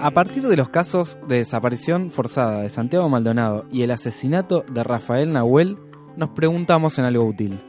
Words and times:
A 0.00 0.10
partir 0.10 0.48
de 0.48 0.56
los 0.56 0.68
casos 0.68 1.16
de 1.28 1.36
desaparición 1.36 2.10
forzada 2.10 2.62
de 2.62 2.68
Santiago 2.68 3.08
Maldonado 3.08 3.66
y 3.70 3.82
el 3.82 3.92
asesinato 3.92 4.64
de 4.68 4.82
Rafael 4.82 5.32
Nahuel, 5.32 5.78
nos 6.16 6.30
preguntamos 6.30 6.98
en 6.98 7.04
algo 7.04 7.24
útil. 7.24 7.60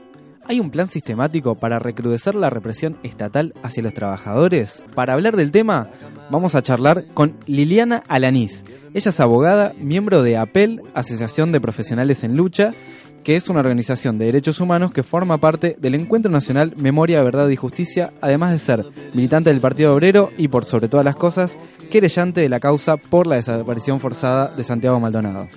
¿Hay 0.45 0.59
un 0.59 0.71
plan 0.71 0.89
sistemático 0.89 1.55
para 1.55 1.77
recrudecer 1.79 2.33
la 2.33 2.49
represión 2.49 2.97
estatal 3.03 3.53
hacia 3.61 3.83
los 3.83 3.93
trabajadores? 3.93 4.83
Para 4.95 5.13
hablar 5.13 5.37
del 5.37 5.51
tema, 5.51 5.89
vamos 6.33 6.55
a 6.55 6.63
charlar 6.63 7.05
con 7.13 7.35
Liliana 7.45 8.03
Alanís. 8.07 8.65
Ella 8.95 9.09
es 9.09 9.19
abogada, 9.19 9.73
miembro 9.79 10.23
de 10.23 10.35
APEL, 10.35 10.81
Asociación 10.95 11.51
de 11.51 11.61
Profesionales 11.61 12.23
en 12.23 12.35
Lucha, 12.35 12.73
que 13.23 13.35
es 13.35 13.49
una 13.49 13.59
organización 13.59 14.17
de 14.17 14.25
derechos 14.25 14.59
humanos 14.59 14.91
que 14.91 15.03
forma 15.03 15.37
parte 15.37 15.77
del 15.79 15.95
Encuentro 15.95 16.31
Nacional 16.31 16.73
Memoria, 16.75 17.21
Verdad 17.21 17.47
y 17.49 17.55
Justicia, 17.55 18.13
además 18.19 18.51
de 18.51 18.59
ser 18.59 18.83
militante 19.13 19.51
del 19.51 19.61
Partido 19.61 19.93
Obrero 19.93 20.31
y, 20.37 20.47
por 20.47 20.65
sobre 20.65 20.89
todas 20.89 21.05
las 21.05 21.15
cosas, 21.15 21.55
querellante 21.91 22.41
de 22.41 22.49
la 22.49 22.59
causa 22.59 22.97
por 22.97 23.27
la 23.27 23.35
desaparición 23.35 23.99
forzada 23.99 24.47
de 24.47 24.63
Santiago 24.63 24.99
Maldonado. 24.99 25.47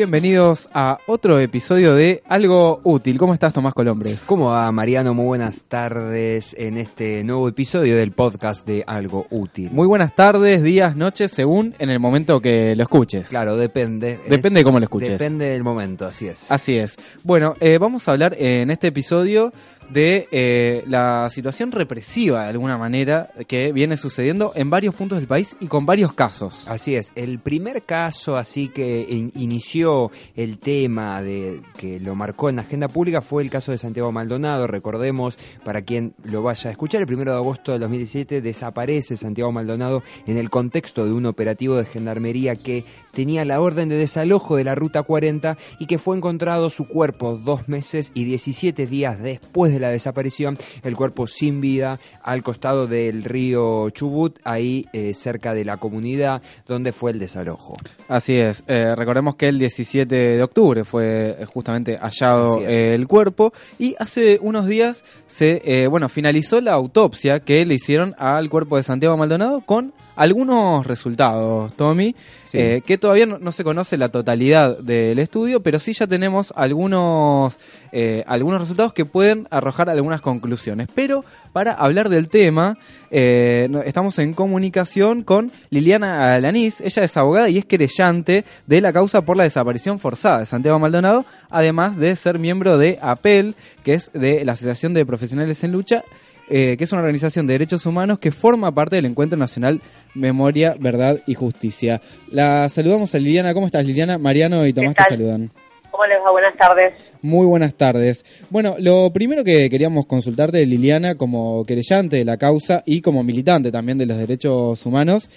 Bienvenidos 0.00 0.70
a 0.72 0.96
otro 1.06 1.38
episodio 1.40 1.94
de 1.94 2.22
Algo 2.26 2.80
Útil. 2.84 3.18
¿Cómo 3.18 3.34
estás, 3.34 3.52
Tomás 3.52 3.74
Colombres? 3.74 4.24
¿Cómo 4.24 4.46
va, 4.46 4.72
Mariano? 4.72 5.12
Muy 5.12 5.26
buenas 5.26 5.66
tardes 5.66 6.56
en 6.58 6.78
este 6.78 7.22
nuevo 7.22 7.46
episodio 7.46 7.98
del 7.98 8.12
podcast 8.12 8.66
de 8.66 8.82
Algo 8.86 9.26
Útil. 9.28 9.68
Muy 9.70 9.86
buenas 9.86 10.16
tardes, 10.16 10.62
días, 10.62 10.96
noches, 10.96 11.32
según 11.32 11.74
en 11.78 11.90
el 11.90 12.00
momento 12.00 12.40
que 12.40 12.74
lo 12.76 12.82
escuches. 12.84 13.28
Claro, 13.28 13.58
depende. 13.58 14.18
Depende 14.26 14.60
de 14.60 14.64
cómo 14.64 14.78
lo 14.78 14.84
escuches. 14.84 15.10
Depende 15.10 15.50
del 15.50 15.64
momento, 15.64 16.06
así 16.06 16.28
es. 16.28 16.50
Así 16.50 16.78
es. 16.78 16.96
Bueno, 17.22 17.56
eh, 17.60 17.76
vamos 17.76 18.08
a 18.08 18.12
hablar 18.12 18.34
en 18.38 18.70
este 18.70 18.86
episodio 18.86 19.52
de 19.92 20.28
eh, 20.30 20.84
la 20.86 21.28
situación 21.30 21.72
represiva, 21.72 22.44
de 22.44 22.50
alguna 22.50 22.78
manera, 22.78 23.30
que 23.46 23.72
viene 23.72 23.96
sucediendo 23.96 24.52
en 24.54 24.70
varios 24.70 24.94
puntos 24.94 25.18
del 25.18 25.26
país 25.26 25.56
y 25.60 25.66
con 25.66 25.86
varios 25.86 26.12
casos. 26.12 26.66
Así 26.68 26.94
es. 26.94 27.12
El 27.14 27.38
primer 27.38 27.82
caso, 27.82 28.36
así 28.36 28.68
que 28.68 29.06
inició 29.34 30.10
el 30.36 30.58
tema 30.58 31.22
de 31.22 31.60
que 31.76 32.00
lo 32.00 32.14
marcó 32.14 32.48
en 32.48 32.56
la 32.56 32.62
agenda 32.62 32.88
pública, 32.88 33.22
fue 33.22 33.42
el 33.42 33.50
caso 33.50 33.72
de 33.72 33.78
Santiago 33.78 34.12
Maldonado. 34.12 34.66
Recordemos, 34.66 35.38
para 35.64 35.82
quien 35.82 36.14
lo 36.24 36.42
vaya 36.42 36.68
a 36.68 36.72
escuchar, 36.72 37.00
el 37.00 37.06
primero 37.06 37.32
de 37.32 37.38
agosto 37.38 37.72
de 37.72 37.78
2017 37.80 38.40
desaparece 38.40 39.16
Santiago 39.16 39.52
Maldonado 39.52 40.02
en 40.26 40.36
el 40.36 40.50
contexto 40.50 41.04
de 41.04 41.12
un 41.12 41.26
operativo 41.26 41.76
de 41.76 41.84
gendarmería 41.84 42.56
que 42.56 42.84
tenía 43.12 43.44
la 43.44 43.60
orden 43.60 43.88
de 43.88 43.96
desalojo 43.96 44.56
de 44.56 44.64
la 44.64 44.74
Ruta 44.74 45.02
40 45.02 45.56
y 45.78 45.86
que 45.86 45.98
fue 45.98 46.16
encontrado 46.16 46.70
su 46.70 46.86
cuerpo 46.86 47.36
dos 47.36 47.68
meses 47.68 48.12
y 48.14 48.24
17 48.24 48.86
días 48.86 49.20
después 49.20 49.72
de 49.72 49.80
la 49.80 49.90
desaparición, 49.90 50.58
el 50.82 50.96
cuerpo 50.96 51.26
sin 51.26 51.60
vida 51.60 51.98
al 52.22 52.42
costado 52.42 52.86
del 52.86 53.24
río 53.24 53.90
Chubut, 53.90 54.38
ahí 54.44 54.86
eh, 54.92 55.14
cerca 55.14 55.54
de 55.54 55.64
la 55.64 55.76
comunidad 55.76 56.42
donde 56.66 56.92
fue 56.92 57.12
el 57.12 57.18
desalojo. 57.18 57.76
Así 58.08 58.36
es, 58.36 58.64
eh, 58.66 58.94
recordemos 58.96 59.36
que 59.36 59.48
el 59.48 59.58
17 59.58 60.14
de 60.14 60.42
octubre 60.42 60.84
fue 60.84 61.36
eh, 61.38 61.44
justamente 61.44 61.98
hallado 61.98 62.60
el 62.66 63.06
cuerpo 63.06 63.52
y 63.78 63.96
hace 63.98 64.38
unos 64.42 64.66
días 64.66 65.04
se, 65.26 65.86
bueno, 65.88 66.08
finalizó 66.08 66.60
la 66.60 66.72
autopsia 66.72 67.40
que 67.40 67.64
le 67.64 67.74
hicieron 67.74 68.14
al 68.18 68.48
cuerpo 68.48 68.76
de 68.76 68.82
Santiago 68.82 69.16
Maldonado 69.16 69.60
con 69.60 69.92
algunos 70.16 70.86
resultados, 70.86 71.72
Tommy, 71.74 72.14
eh, 72.52 72.82
que 72.84 72.98
todavía 72.98 73.26
no, 73.26 73.52
se 73.52 73.64
conoce 73.64 73.96
la 73.96 74.08
totalidad 74.08 74.78
del 74.78 75.18
estudio, 75.18 75.62
pero 75.62 75.78
sí 75.78 75.92
ya 75.92 76.06
tenemos 76.06 76.52
algunos, 76.56 77.58
eh, 77.92 78.24
algunos 78.26 78.60
resultados 78.60 78.92
que 78.92 79.04
pueden 79.04 79.46
arrojar 79.50 79.90
algunas 79.90 80.20
conclusiones. 80.20 80.88
Pero 80.94 81.24
para 81.52 81.72
hablar 81.72 82.08
del 82.08 82.28
tema, 82.28 82.76
eh, 83.10 83.68
estamos 83.84 84.18
en 84.18 84.34
comunicación 84.34 85.22
con 85.22 85.52
Liliana 85.70 86.34
Alanís, 86.34 86.80
ella 86.80 87.04
es 87.04 87.16
abogada 87.16 87.48
y 87.48 87.58
es 87.58 87.64
querellante 87.64 88.44
de 88.66 88.80
la 88.80 88.92
causa 88.92 89.22
por 89.22 89.36
la 89.36 89.44
desaparición 89.44 89.98
forzada 89.98 90.40
de 90.40 90.46
Santiago 90.46 90.78
Maldonado, 90.78 91.24
además 91.50 91.96
de 91.96 92.16
ser 92.16 92.38
miembro 92.38 92.78
de 92.78 92.98
APEL, 93.00 93.54
que 93.84 93.94
es 93.94 94.10
de 94.12 94.44
la 94.44 94.52
Asociación 94.52 94.94
de 94.94 95.06
Profesionales 95.06 95.62
en 95.64 95.72
Lucha, 95.72 96.04
que 96.48 96.76
es 96.80 96.90
una 96.90 97.02
organización 97.02 97.46
de 97.46 97.54
derechos 97.54 97.86
humanos 97.86 98.18
que 98.18 98.32
forma 98.32 98.72
parte 98.74 98.96
del 98.96 99.06
Encuentro 99.06 99.38
Nacional 99.38 99.80
Memoria, 100.14 100.74
Verdad 100.78 101.20
y 101.26 101.34
Justicia. 101.34 102.00
La 102.30 102.68
saludamos 102.68 103.14
a 103.14 103.18
Liliana. 103.18 103.54
¿Cómo 103.54 103.66
estás, 103.66 103.84
Liliana? 103.84 104.18
Mariano 104.18 104.66
y 104.66 104.72
Tomás 104.72 104.94
te 104.94 105.04
saludan. 105.04 105.50
¿Cómo 105.90 106.06
les 106.06 106.18
va? 106.20 106.30
Buenas 106.30 106.56
tardes. 106.56 106.94
Muy 107.22 107.46
buenas 107.46 107.74
tardes. 107.74 108.24
Bueno, 108.48 108.76
lo 108.78 109.12
primero 109.12 109.44
que 109.44 109.68
queríamos 109.68 110.06
consultarte, 110.06 110.64
Liliana, 110.64 111.16
como 111.16 111.64
querellante 111.66 112.16
de 112.16 112.24
la 112.24 112.36
causa 112.36 112.82
y 112.86 113.02
como 113.02 113.22
militante 113.22 113.72
también 113.72 113.98
de 113.98 114.06
los 114.06 114.16
derechos 114.16 114.86
humanos, 114.86 115.28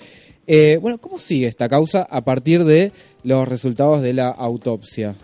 eh, 0.45 0.77
bueno, 0.81 0.99
¿cómo 0.99 1.19
sigue 1.19 1.47
esta 1.47 1.69
causa 1.69 2.05
a 2.09 2.21
partir 2.21 2.63
de 2.65 2.91
los 3.23 3.47
resultados 3.47 4.01
de 4.01 4.13
la 4.13 4.27
autopsia? 4.27 5.15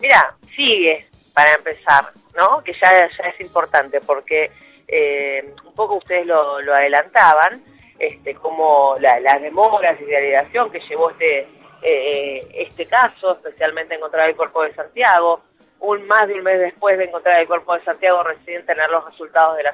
Mira, 0.00 0.36
sigue, 0.56 1.06
para 1.34 1.54
empezar, 1.54 2.06
¿no? 2.36 2.62
Que 2.64 2.72
ya, 2.72 2.90
ya 2.90 3.28
es 3.28 3.40
importante, 3.40 4.00
porque 4.00 4.50
eh, 4.86 5.54
un 5.66 5.74
poco 5.74 5.96
ustedes 5.96 6.26
lo, 6.26 6.60
lo 6.62 6.74
adelantaban, 6.74 7.62
este, 7.98 8.34
como 8.34 8.96
la, 9.00 9.20
las 9.20 9.40
demoras 9.42 10.00
y 10.00 10.04
realización 10.04 10.70
que 10.70 10.80
llevó 10.80 11.10
este, 11.10 11.48
eh, 11.82 12.46
este 12.54 12.86
caso, 12.86 13.32
especialmente 13.32 13.94
encontrar 13.94 14.28
el 14.28 14.36
cuerpo 14.36 14.62
de 14.62 14.74
Santiago, 14.74 15.42
un 15.80 16.06
más 16.06 16.26
de 16.26 16.34
un 16.34 16.42
mes 16.42 16.58
después 16.58 16.98
de 16.98 17.04
encontrar 17.04 17.40
el 17.40 17.46
cuerpo 17.46 17.74
de 17.74 17.84
Santiago 17.84 18.22
recién 18.22 18.66
tener 18.66 18.90
los 18.90 19.04
resultados 19.04 19.56
de, 19.56 19.64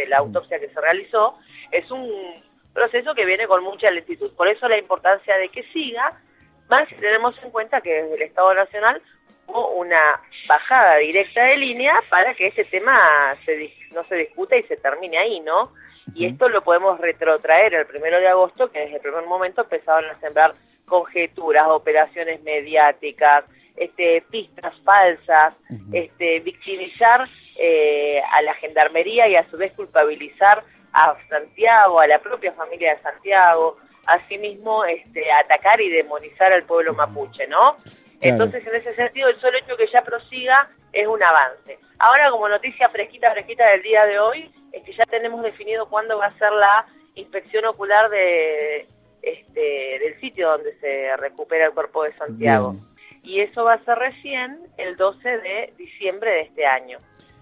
de 0.00 0.06
la 0.06 0.18
autopsia 0.18 0.60
que 0.60 0.68
se 0.68 0.80
realizó, 0.80 1.36
es 1.72 1.90
un 1.90 2.42
proceso 2.72 3.14
que 3.14 3.24
viene 3.24 3.46
con 3.46 3.64
mucha 3.64 3.90
lentitud. 3.90 4.32
Por 4.36 4.48
eso 4.48 4.68
la 4.68 4.78
importancia 4.78 5.36
de 5.36 5.48
que 5.48 5.64
siga, 5.72 6.20
más 6.68 6.88
si 6.88 6.94
tenemos 6.96 7.34
en 7.42 7.50
cuenta 7.50 7.80
que 7.80 8.02
desde 8.02 8.14
el 8.14 8.22
Estado 8.22 8.54
Nacional 8.54 9.02
hubo 9.48 9.68
una 9.70 10.20
bajada 10.46 10.96
directa 10.96 11.42
de 11.44 11.56
línea 11.56 12.00
para 12.10 12.34
que 12.34 12.48
ese 12.48 12.64
tema 12.64 12.96
se, 13.44 13.72
no 13.92 14.04
se 14.04 14.16
discuta 14.16 14.56
y 14.56 14.62
se 14.64 14.76
termine 14.76 15.18
ahí, 15.18 15.40
¿no? 15.40 15.72
Y 16.14 16.26
esto 16.26 16.48
lo 16.48 16.62
podemos 16.62 16.98
retrotraer 17.00 17.74
el 17.74 17.86
primero 17.86 18.18
de 18.18 18.28
agosto, 18.28 18.70
que 18.70 18.80
desde 18.80 18.96
el 18.96 19.02
primer 19.02 19.24
momento 19.26 19.62
empezaron 19.62 20.10
a 20.10 20.18
sembrar 20.20 20.54
conjeturas, 20.86 21.66
operaciones 21.68 22.42
mediáticas, 22.42 23.44
este, 23.76 24.24
pistas 24.30 24.74
falsas, 24.84 25.54
este, 25.92 26.40
victimizar 26.40 27.28
eh, 27.56 28.20
a 28.32 28.42
la 28.42 28.54
gendarmería 28.54 29.28
y 29.28 29.36
a 29.36 29.48
su 29.50 29.56
vez 29.56 29.72
culpabilizar 29.72 30.64
a 30.92 31.16
Santiago, 31.28 32.00
a 32.00 32.06
la 32.06 32.18
propia 32.18 32.52
familia 32.52 32.94
de 32.94 33.02
Santiago, 33.02 33.78
asimismo 34.06 34.84
este, 34.84 35.30
atacar 35.30 35.80
y 35.80 35.90
demonizar 35.90 36.52
al 36.52 36.64
pueblo 36.64 36.94
mapuche, 36.94 37.46
¿no? 37.46 37.76
Entonces, 38.20 38.66
en 38.66 38.74
ese 38.74 38.94
sentido, 38.96 39.28
el 39.28 39.40
solo 39.40 39.58
hecho 39.58 39.76
que 39.76 39.86
ya 39.86 40.02
prosiga 40.02 40.68
es 40.92 41.06
un 41.06 41.22
avance. 41.22 41.78
Ahora, 41.98 42.30
como 42.30 42.48
noticia 42.48 42.88
fresquita, 42.88 43.30
fresquita 43.30 43.68
del 43.70 43.82
día 43.82 44.06
de 44.06 44.18
hoy, 44.18 44.50
es 44.78 44.84
que 44.84 44.92
ya 44.92 45.04
tenemos 45.06 45.42
definido 45.42 45.88
cuándo 45.88 46.18
va 46.18 46.26
a 46.26 46.38
ser 46.38 46.52
la 46.52 46.86
inspección 47.14 47.64
ocular 47.66 48.10
de, 48.10 48.86
este, 49.22 49.98
del 49.98 50.20
sitio 50.20 50.50
donde 50.50 50.78
se 50.80 51.16
recupera 51.16 51.66
el 51.66 51.72
cuerpo 51.72 52.04
de 52.04 52.12
Santiago. 52.16 52.76
Y 53.22 53.40
eso 53.40 53.64
va 53.64 53.74
a 53.74 53.84
ser 53.84 53.98
recién 53.98 54.58
el 54.76 54.96
12 54.96 55.28
de 55.28 55.72
diciembre 55.76 56.30
de 56.30 56.40
este 56.42 56.66
año. 56.66 56.98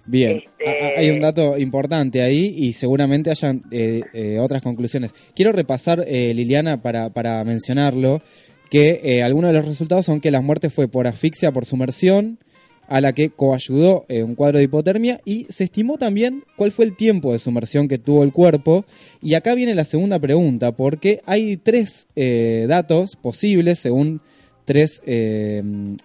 Bien, 0.06 0.36
este, 0.58 0.98
hay 0.98 1.10
un 1.10 1.20
dato 1.20 1.58
importante 1.58 2.22
ahí 2.22 2.54
y 2.56 2.72
seguramente 2.72 3.30
hayan 3.30 3.62
eh, 3.72 4.02
eh, 4.12 4.38
otras 4.38 4.62
conclusiones. 4.62 5.12
Quiero 5.34 5.52
repasar, 5.52 6.04
eh, 6.06 6.32
Liliana, 6.32 6.80
para, 6.80 7.10
para 7.10 7.42
mencionarlo, 7.44 8.22
que 8.70 9.22
algunos 9.22 9.52
de 9.52 9.58
los 9.58 9.66
resultados 9.66 10.06
son 10.06 10.20
que 10.20 10.30
la 10.30 10.40
muerte 10.40 10.70
fue 10.70 10.88
por 10.88 11.06
asfixia, 11.06 11.52
por 11.52 11.66
sumersión, 11.66 12.38
a 12.88 13.00
la 13.00 13.12
que 13.12 13.30
coayudó 13.30 14.04
eh, 14.08 14.22
un 14.22 14.34
cuadro 14.34 14.58
de 14.58 14.64
hipotermia 14.64 15.20
y 15.24 15.46
se 15.50 15.64
estimó 15.64 15.98
también 15.98 16.44
cuál 16.56 16.72
fue 16.72 16.84
el 16.84 16.96
tiempo 16.96 17.32
de 17.32 17.38
sumersión 17.38 17.88
que 17.88 17.98
tuvo 17.98 18.22
el 18.22 18.32
cuerpo. 18.32 18.84
Y 19.22 19.34
acá 19.34 19.54
viene 19.54 19.74
la 19.74 19.84
segunda 19.84 20.18
pregunta, 20.18 20.72
porque 20.72 21.20
hay 21.26 21.56
tres 21.56 22.06
eh, 22.16 22.66
datos 22.68 23.16
posibles 23.16 23.78
según 23.78 24.20
tres, 24.66 25.00
eh, 25.06 25.62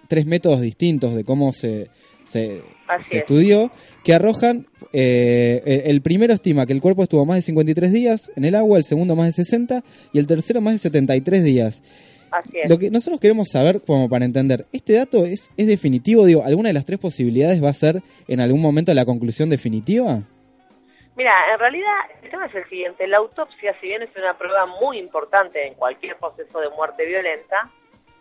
tres 0.08 0.24
métodos 0.24 0.62
distintos 0.62 1.14
de 1.14 1.24
cómo 1.24 1.52
se, 1.52 1.90
se, 2.24 2.62
estudió, 3.10 3.70
que 4.04 4.14
arrojan, 4.14 4.66
eh, 4.92 5.82
el 5.86 6.00
primero 6.00 6.32
estima 6.32 6.64
que 6.64 6.72
el 6.72 6.80
cuerpo 6.80 7.02
estuvo 7.02 7.26
más 7.26 7.36
de 7.36 7.42
53 7.42 7.92
días 7.92 8.32
en 8.36 8.44
el 8.44 8.54
agua, 8.54 8.78
el 8.78 8.84
segundo 8.84 9.16
más 9.16 9.26
de 9.26 9.44
60 9.44 9.84
y 10.12 10.18
el 10.18 10.26
tercero 10.26 10.60
más 10.60 10.74
de 10.74 10.78
73 10.78 11.44
días. 11.44 11.82
Lo 12.68 12.78
que 12.78 12.90
nosotros 12.90 13.20
queremos 13.20 13.50
saber, 13.50 13.80
como 13.82 14.08
para 14.08 14.24
entender, 14.24 14.66
¿este 14.72 14.94
dato 14.94 15.24
es, 15.24 15.50
es 15.56 15.66
definitivo? 15.66 16.24
Digo, 16.24 16.42
¿alguna 16.44 16.68
de 16.68 16.74
las 16.74 16.84
tres 16.84 16.98
posibilidades 16.98 17.62
va 17.62 17.70
a 17.70 17.74
ser 17.74 18.02
en 18.28 18.40
algún 18.40 18.60
momento 18.60 18.92
la 18.94 19.04
conclusión 19.04 19.50
definitiva? 19.50 20.22
Mira, 21.14 21.32
en 21.52 21.58
realidad 21.58 21.92
el 22.22 22.30
tema 22.30 22.46
es 22.46 22.54
el 22.54 22.68
siguiente. 22.68 23.06
La 23.06 23.18
autopsia, 23.18 23.76
si 23.80 23.88
bien 23.88 24.02
es 24.02 24.10
una 24.16 24.36
prueba 24.38 24.66
muy 24.66 24.98
importante 24.98 25.66
en 25.66 25.74
cualquier 25.74 26.16
proceso 26.16 26.60
de 26.60 26.70
muerte 26.70 27.04
violenta, 27.04 27.70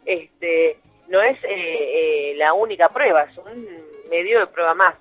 este, 0.05 0.77
no 1.07 1.21
es 1.21 1.37
eh, 1.43 2.31
eh, 2.31 2.33
la 2.35 2.53
única 2.53 2.89
prueba, 2.89 3.23
es 3.23 3.37
un 3.37 3.67
medio 4.09 4.39
de 4.39 4.47
prueba 4.47 4.73
más. 4.73 4.95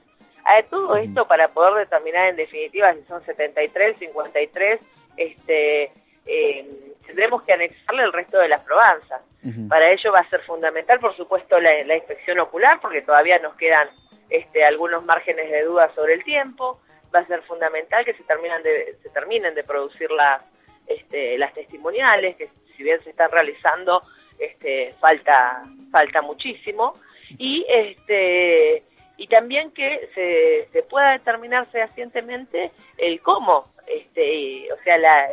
A 0.45 0.63
todo 0.63 0.97
esto 0.97 1.27
para 1.27 1.49
poder 1.49 1.87
determinar 1.87 2.29
en 2.29 2.37
definitiva 2.37 2.95
si 2.95 3.03
son 3.07 3.25
73, 3.25 3.97
53, 3.99 4.81
este, 5.17 5.93
eh, 6.27 6.90
tendremos 7.11 7.43
que 7.43 7.53
anexarle 7.53 8.05
el 8.05 8.13
resto 8.13 8.39
de 8.39 8.49
las 8.49 8.61
probanzas. 8.63 9.21
Para 9.69 9.91
ello 9.91 10.13
va 10.13 10.21
a 10.21 10.29
ser 10.29 10.43
fundamental, 10.43 11.01
por 11.01 11.17
supuesto, 11.17 11.59
la, 11.59 11.97
inspección 11.97 12.39
ocular, 12.39 12.79
porque 12.81 13.03
todavía 13.03 13.39
nos 13.39 13.57
quedan 13.57 13.89
este, 14.29 14.65
algunos 14.65 15.05
márgenes 15.05 15.51
de 15.51 15.65
duda 15.65 15.91
sobre 15.95 16.15
el 16.15 16.25
tiempo. 16.25 16.81
Va 17.15 17.21
a 17.21 17.27
ser 17.27 17.43
fundamental 17.43 18.05
que 18.05 18.15
se, 18.15 18.23
terminan 18.23 18.63
de, 18.63 18.97
se 19.03 19.09
terminen 19.11 19.55
de 19.55 19.65
producir 19.65 20.11
las, 20.11 20.43
este, 20.87 21.37
las 21.39 21.53
testimoniales, 21.53 22.37
que 22.37 22.51
si 22.77 22.83
bien 22.83 23.03
se 23.03 23.11
están 23.11 23.31
realizando, 23.31 24.03
este, 24.39 24.95
falta, 25.01 25.65
falta 25.91 26.23
muchísimo. 26.23 26.95
Y, 27.39 27.67
este, 27.69 28.85
y 29.17 29.27
también 29.27 29.73
que 29.73 30.11
se, 30.15 30.69
se 30.73 30.83
pueda 30.85 31.13
determinar 31.13 31.67
fehacientemente 31.67 32.71
el 32.99 33.21
cómo, 33.21 33.73
este, 33.87 34.73
o 34.73 34.83
sea, 34.85 34.99
la, 34.99 35.31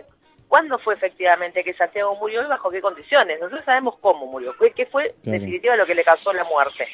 cuándo 0.47 0.79
fue 0.79 0.93
efectivamente 0.93 1.63
que 1.63 1.73
Santiago 1.73 2.15
murió 2.15 2.43
y 2.43 2.47
bajo 2.47 2.69
qué 2.69 2.81
condiciones. 2.81 3.39
Nosotros 3.39 3.65
sabemos 3.65 3.95
cómo 3.99 4.25
murió, 4.25 4.55
qué 4.75 4.85
fue 4.85 5.13
en 5.25 5.31
definitiva 5.31 5.75
lo 5.75 5.85
que 5.85 5.95
le 5.95 6.03
causó 6.03 6.33
la 6.33 6.43
muerte, 6.43 6.87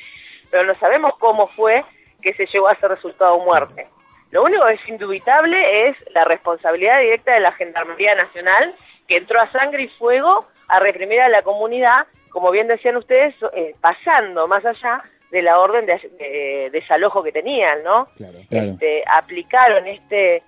pero 0.50 0.64
no 0.64 0.76
sabemos 0.80 1.16
cómo 1.18 1.48
fue 1.50 1.84
que 2.22 2.34
se 2.34 2.46
llegó 2.48 2.68
a 2.68 2.74
ese 2.74 2.88
resultado 2.88 3.38
muerte. 3.40 3.88
Lo 4.32 4.44
único 4.44 4.66
que 4.66 4.74
es 4.74 4.90
indubitable 4.90 5.90
es 5.90 5.98
la 6.14 6.26
responsabilidad 6.26 7.00
directa 7.00 7.34
de 7.34 7.40
la 7.42 7.52
Gendarmería 7.52 8.16
Nacional 8.16 8.74
que 9.08 9.18
entró 9.18 9.40
a 9.40 9.52
sangre 9.52 9.84
y 9.84 9.88
fuego 9.90 10.48
a 10.68 10.80
reprimir 10.80 11.22
a 11.22 11.30
la 11.30 11.44
comunidad, 11.44 12.08
como 12.30 12.50
bien 12.50 12.68
decían 12.68 12.98
ustedes, 12.98 13.36
eh, 13.54 13.76
pasando 13.80 14.48
más 14.48 14.66
allá 14.66 15.04
de 15.30 15.42
la 15.42 15.60
orden 15.60 15.86
de, 15.86 16.70
desalojo 16.72 17.22
que 17.24 17.32
tenían, 17.32 17.84
¿no? 17.84 18.08
Este, 18.50 19.04
aplicaron 19.08 19.88
este 19.88 20.44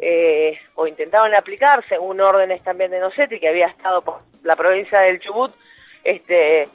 eh, 0.00 0.58
o 0.74 0.86
intentaban 0.86 1.34
aplicarse 1.34 1.98
un 1.98 2.20
órdenes 2.20 2.62
también 2.62 2.90
de 2.90 3.00
Nocetti 3.00 3.38
que 3.38 3.48
había 3.48 3.66
estado 3.66 4.02
por 4.02 4.20
la 4.42 4.56
provincia 4.56 5.00
del 5.00 5.20
Chubut 5.20 5.52
este, 6.04 6.68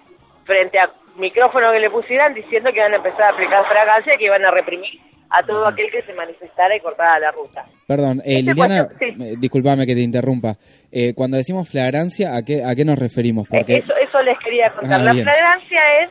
frente 0.46 0.80
a 0.80 0.92
micrófono 1.18 1.72
que 1.72 1.80
le 1.80 1.90
pusieran 1.90 2.34
diciendo 2.34 2.72
que 2.72 2.80
iban 2.80 2.94
a 2.94 2.98
empezar 2.98 3.24
a 3.24 3.30
aplicar 3.30 3.66
fragancia 3.68 4.16
y 4.16 4.18
que 4.18 4.26
iban 4.26 4.46
a 4.46 4.52
reprimir 4.52 5.00
a 5.30 5.44
todo 5.44 5.66
aquel 5.66 5.90
que 5.92 6.04
se 6.04 6.14
manifestara 6.14 6.76
y 6.76 6.80
cortara 6.80 7.20
la 7.20 7.32
ruta. 7.32 7.66
Perdón, 7.88 8.20
eh, 8.20 8.40
este 8.40 8.44
Liliana, 8.44 8.90
eh, 9.00 9.36
disculpame 9.38 9.86
que 9.86 9.96
te 9.96 10.02
interrumpa. 10.02 10.56
Eh, 10.92 11.14
cuando 11.16 11.38
decimos 11.38 11.68
flagrancia, 11.68 12.36
¿a 12.36 12.44
qué, 12.44 12.64
¿a 12.64 12.76
qué 12.76 12.86
nos 12.86 13.00
referimos? 13.00 13.48
Porque... 13.48 13.78
Eso, 13.78 13.96
eso 13.96 14.22
les 14.22 14.38
quería 14.40 14.70
contar. 14.70 15.02
Ah, 15.02 15.04
la 15.04 15.14
flagrancia 15.14 16.02
es 16.02 16.10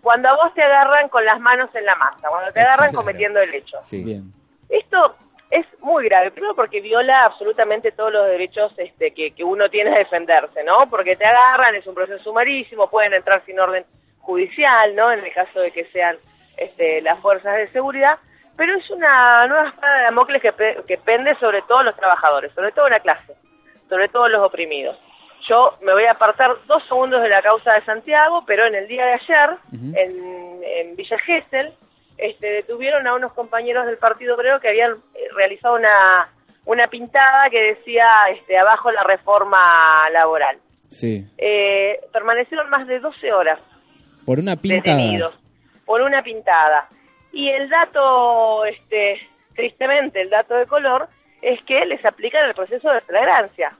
cuando 0.00 0.28
a 0.28 0.36
vos 0.36 0.54
te 0.54 0.62
agarran 0.62 1.08
con 1.08 1.24
las 1.24 1.40
manos 1.40 1.68
en 1.74 1.84
la 1.84 1.96
masa, 1.96 2.28
cuando 2.28 2.52
te 2.52 2.60
agarran 2.60 2.92
cometiendo 2.92 3.40
el 3.40 3.54
hecho. 3.54 3.78
Sí. 3.82 4.04
Bien. 4.04 4.32
Esto 4.68 5.16
es 5.50 5.66
muy 5.80 6.04
grave, 6.04 6.30
primero 6.30 6.54
porque 6.54 6.80
viola 6.80 7.24
absolutamente 7.24 7.92
todos 7.92 8.12
los 8.12 8.26
derechos 8.26 8.72
este, 8.76 9.12
que, 9.12 9.32
uno 9.44 9.68
tiene 9.70 9.94
a 9.94 9.98
defenderse, 9.98 10.64
¿no? 10.64 10.88
Porque 10.90 11.16
te 11.16 11.24
agarran, 11.24 11.74
es 11.74 11.86
un 11.86 11.94
proceso 11.94 12.22
sumarísimo, 12.22 12.90
pueden 12.90 13.12
entrar 13.12 13.42
sin 13.44 13.60
orden 13.60 13.84
judicial, 14.20 14.94
¿no? 14.94 15.12
En 15.12 15.20
el 15.20 15.32
caso 15.32 15.60
de 15.60 15.70
que 15.70 15.84
sean 15.86 16.16
este, 16.56 17.02
las 17.02 17.20
fuerzas 17.20 17.56
de 17.56 17.68
seguridad, 17.68 18.18
pero 18.56 18.76
es 18.76 18.88
una 18.90 19.46
nueva 19.46 19.68
espada 19.68 19.98
de 19.98 20.02
Damocles 20.04 20.42
que, 20.42 20.82
que 20.86 20.98
pende 20.98 21.34
sobre 21.36 21.62
todos 21.62 21.84
los 21.84 21.96
trabajadores, 21.96 22.52
sobre 22.52 22.72
toda 22.72 22.88
una 22.88 23.00
clase, 23.00 23.34
sobre 23.88 24.08
todos 24.08 24.30
los 24.30 24.40
oprimidos. 24.40 24.98
Yo 25.46 25.76
me 25.82 25.92
voy 25.92 26.04
a 26.04 26.12
apartar 26.12 26.56
dos 26.66 26.82
segundos 26.84 27.22
de 27.22 27.28
la 27.28 27.42
causa 27.42 27.74
de 27.74 27.84
Santiago, 27.84 28.44
pero 28.46 28.64
en 28.64 28.74
el 28.74 28.88
día 28.88 29.04
de 29.04 29.12
ayer, 29.12 29.50
en, 29.72 30.62
en 30.64 30.96
Villa 30.96 31.18
Gesell, 31.18 31.74
este, 32.18 32.46
detuvieron 32.46 33.06
a 33.06 33.14
unos 33.14 33.32
compañeros 33.32 33.86
del 33.86 33.98
Partido 33.98 34.36
Obrero 34.36 34.60
que 34.60 34.68
habían 34.68 34.92
eh, 34.92 35.28
realizado 35.34 35.76
una, 35.76 36.28
una 36.64 36.88
pintada 36.88 37.50
que 37.50 37.74
decía 37.74 38.06
este, 38.32 38.56
abajo 38.56 38.92
la 38.92 39.02
reforma 39.02 39.58
laboral. 40.12 40.58
Sí. 40.88 41.26
Eh, 41.38 41.98
permanecieron 42.12 42.70
más 42.70 42.86
de 42.86 43.00
12 43.00 43.32
horas. 43.32 43.58
Por 44.24 44.38
una 44.38 44.56
pintada. 44.56 44.96
Detenidos, 44.96 45.34
por 45.84 46.02
una 46.02 46.22
pintada. 46.22 46.88
Y 47.32 47.48
el 47.48 47.68
dato, 47.68 48.64
este, 48.64 49.18
tristemente, 49.56 50.20
el 50.20 50.30
dato 50.30 50.54
de 50.54 50.66
color, 50.66 51.08
es 51.42 51.60
que 51.64 51.84
les 51.84 52.04
aplican 52.04 52.48
el 52.48 52.54
proceso 52.54 52.90
de 52.90 53.00
flagrancia. 53.00 53.72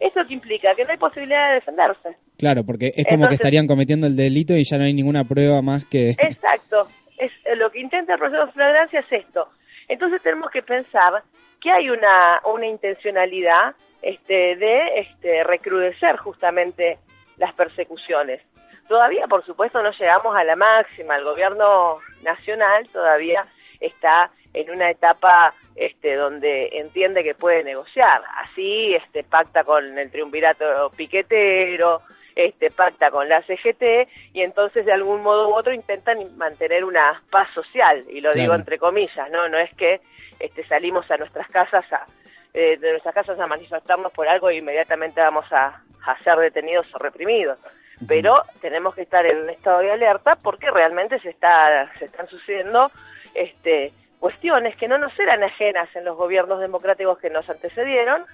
¿Eso 0.00 0.26
qué 0.26 0.34
implica? 0.34 0.74
Que 0.74 0.84
no 0.84 0.92
hay 0.92 0.98
posibilidad 0.98 1.48
de 1.48 1.54
defenderse. 1.56 2.16
Claro, 2.38 2.64
porque 2.64 2.92
es 2.96 3.06
como 3.06 3.28
que 3.28 3.34
estarían 3.34 3.66
cometiendo 3.66 4.06
el 4.06 4.16
delito 4.16 4.54
y 4.54 4.64
ya 4.64 4.76
no 4.76 4.84
hay 4.84 4.92
ninguna 4.92 5.24
prueba 5.24 5.62
más 5.62 5.84
que... 5.86 6.10
Exacto 6.18 6.88
es, 7.18 7.32
lo 7.56 7.70
que 7.70 7.80
intenta 7.80 8.14
el 8.14 8.18
proceso 8.18 8.46
de 8.46 8.52
flagrancia 8.52 9.00
es 9.00 9.12
esto. 9.12 9.50
Entonces 9.88 10.22
tenemos 10.22 10.50
que 10.50 10.62
pensar 10.62 11.22
que 11.60 11.70
hay 11.70 11.90
una, 11.90 12.40
una 12.44 12.66
intencionalidad 12.66 13.74
este, 14.02 14.56
de 14.56 15.00
este, 15.00 15.44
recrudecer 15.44 16.16
justamente 16.16 16.98
las 17.36 17.52
persecuciones. 17.54 18.42
Todavía, 18.88 19.26
por 19.26 19.44
supuesto, 19.44 19.82
no 19.82 19.90
llegamos 19.90 20.36
a 20.36 20.44
la 20.44 20.54
máxima. 20.56 21.16
El 21.16 21.24
gobierno 21.24 21.98
nacional 22.22 22.88
todavía 22.92 23.46
está 23.80 24.30
en 24.54 24.70
una 24.70 24.90
etapa 24.90 25.54
este, 25.74 26.14
donde 26.14 26.70
entiende 26.72 27.24
que 27.24 27.34
puede 27.34 27.64
negociar. 27.64 28.22
Así 28.36 28.94
este, 28.94 29.24
pacta 29.24 29.64
con 29.64 29.98
el 29.98 30.10
triunvirato 30.10 30.90
piquetero, 30.96 32.02
este, 32.36 32.70
pacta 32.70 33.10
con 33.10 33.28
la 33.28 33.42
CGT 33.42 34.08
y 34.34 34.42
entonces 34.42 34.84
de 34.84 34.92
algún 34.92 35.22
modo 35.22 35.48
u 35.48 35.54
otro 35.54 35.72
intentan 35.72 36.36
mantener 36.36 36.84
una 36.84 37.22
paz 37.30 37.48
social, 37.54 38.04
y 38.10 38.20
lo 38.20 38.34
digo 38.34 38.54
entre 38.54 38.78
comillas, 38.78 39.30
¿no? 39.30 39.48
No 39.48 39.58
es 39.58 39.74
que 39.74 40.02
este, 40.38 40.64
salimos 40.68 41.10
a 41.10 41.16
nuestras 41.16 41.48
casas 41.48 41.90
a, 41.92 42.06
eh, 42.52 42.76
de 42.76 42.90
nuestras 42.90 43.14
casas 43.14 43.40
a 43.40 43.46
manifestarnos 43.46 44.12
por 44.12 44.28
algo 44.28 44.50
e 44.50 44.56
inmediatamente 44.56 45.20
vamos 45.20 45.46
a, 45.50 45.82
ser 46.22 46.36
detenidos 46.36 46.86
o 46.94 46.98
reprimidos. 46.98 47.58
Pero 48.06 48.44
tenemos 48.60 48.94
que 48.94 49.02
estar 49.02 49.26
en 49.26 49.38
un 49.38 49.50
estado 49.50 49.80
de 49.80 49.90
alerta 49.90 50.36
porque 50.36 50.70
realmente 50.70 51.18
se, 51.18 51.30
está, 51.30 51.90
se 51.98 52.04
están 52.04 52.28
sucediendo 52.28 52.92
este, 53.34 53.92
cuestiones 54.20 54.76
que 54.76 54.86
no 54.86 54.98
nos 54.98 55.18
eran 55.18 55.42
ajenas 55.42 55.88
en 55.96 56.04
los 56.04 56.16
gobiernos 56.16 56.60
democráticos 56.60 57.18
que 57.18 57.30
nos 57.30 57.48
antecedieron, 57.50 58.24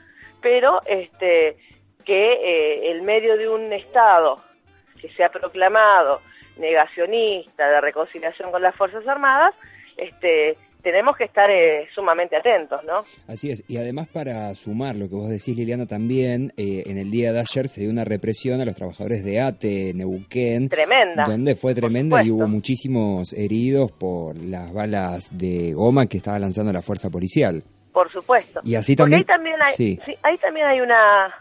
pero 0.42 0.82
este, 0.84 1.56
que 2.02 2.32
eh, 2.32 2.90
el 2.90 3.02
medio 3.02 3.36
de 3.36 3.48
un 3.48 3.72
Estado 3.72 4.42
que 5.00 5.08
se 5.10 5.24
ha 5.24 5.30
proclamado 5.30 6.20
negacionista 6.58 7.68
de 7.68 7.80
reconciliación 7.80 8.50
con 8.50 8.62
las 8.62 8.74
Fuerzas 8.74 9.06
Armadas, 9.06 9.54
este, 9.96 10.56
tenemos 10.82 11.16
que 11.16 11.24
estar 11.24 11.50
eh, 11.50 11.88
sumamente 11.94 12.36
atentos, 12.36 12.82
¿no? 12.84 13.04
Así 13.28 13.50
es, 13.50 13.64
y 13.68 13.78
además 13.78 14.08
para 14.08 14.54
sumar 14.54 14.96
lo 14.96 15.08
que 15.08 15.14
vos 15.14 15.28
decís, 15.28 15.56
Liliana, 15.56 15.86
también 15.86 16.52
eh, 16.56 16.82
en 16.86 16.98
el 16.98 17.10
día 17.10 17.32
de 17.32 17.40
ayer 17.40 17.68
se 17.68 17.82
dio 17.82 17.90
una 17.90 18.04
represión 18.04 18.60
a 18.60 18.64
los 18.64 18.74
trabajadores 18.74 19.24
de 19.24 19.40
ATE, 19.40 19.92
Neuquén. 19.94 20.68
Tremenda. 20.68 21.24
Donde 21.24 21.56
fue 21.56 21.74
tremenda 21.74 22.22
y 22.22 22.30
hubo 22.30 22.46
muchísimos 22.46 23.32
heridos 23.32 23.92
por 23.92 24.36
las 24.36 24.72
balas 24.72 25.28
de 25.36 25.72
goma 25.72 26.06
que 26.06 26.18
estaba 26.18 26.38
lanzando 26.38 26.72
la 26.72 26.82
fuerza 26.82 27.10
policial. 27.10 27.62
Por 27.92 28.10
supuesto. 28.10 28.60
Y 28.64 28.74
así 28.74 28.96
también... 28.96 29.20
ahí 29.20 29.24
también 29.24 29.56
hay, 29.62 29.74
sí, 29.74 29.98
ahí 30.22 30.38
también 30.38 30.66
hay 30.66 30.80
una 30.80 31.34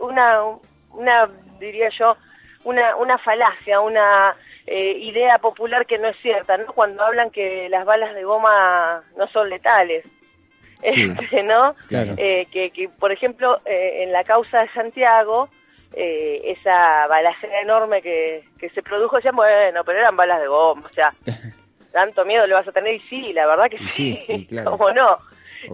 una, 0.00 0.42
una 0.92 1.30
diría 1.58 1.88
yo, 1.90 2.16
una, 2.64 2.96
una 2.96 3.18
falacia, 3.18 3.80
una 3.80 4.36
eh, 4.66 4.98
idea 4.98 5.38
popular 5.38 5.86
que 5.86 5.98
no 5.98 6.08
es 6.08 6.16
cierta, 6.20 6.58
¿no? 6.58 6.66
Cuando 6.72 7.04
hablan 7.04 7.30
que 7.30 7.68
las 7.68 7.84
balas 7.84 8.14
de 8.14 8.24
goma 8.24 9.04
no 9.16 9.28
son 9.28 9.48
letales. 9.48 10.04
Este, 10.82 11.42
¿no? 11.42 11.74
Eh, 11.90 12.46
que, 12.52 12.70
que, 12.70 12.90
por 12.90 13.10
ejemplo, 13.10 13.62
eh, 13.64 14.02
en 14.02 14.12
la 14.12 14.24
causa 14.24 14.60
de 14.60 14.68
Santiago, 14.68 15.48
esa 15.94 17.06
balacera 17.06 17.62
enorme 17.62 18.02
que, 18.02 18.44
que 18.58 18.68
se 18.68 18.82
produjo, 18.82 19.18
ya 19.18 19.32
bueno, 19.32 19.82
pero 19.84 19.98
eran 19.98 20.16
balas 20.16 20.38
de 20.38 20.46
goma, 20.46 20.86
o 20.86 20.92
sea, 20.92 21.14
tanto 21.92 22.26
miedo 22.26 22.46
le 22.46 22.52
vas 22.52 22.68
a 22.68 22.72
tener, 22.72 22.94
y 22.94 23.00
sí, 23.08 23.32
la 23.32 23.46
verdad 23.46 23.70
que 23.70 23.78
sí, 23.88 24.22
sí 24.26 24.48
¿cómo 24.64 24.92
no? 24.92 25.18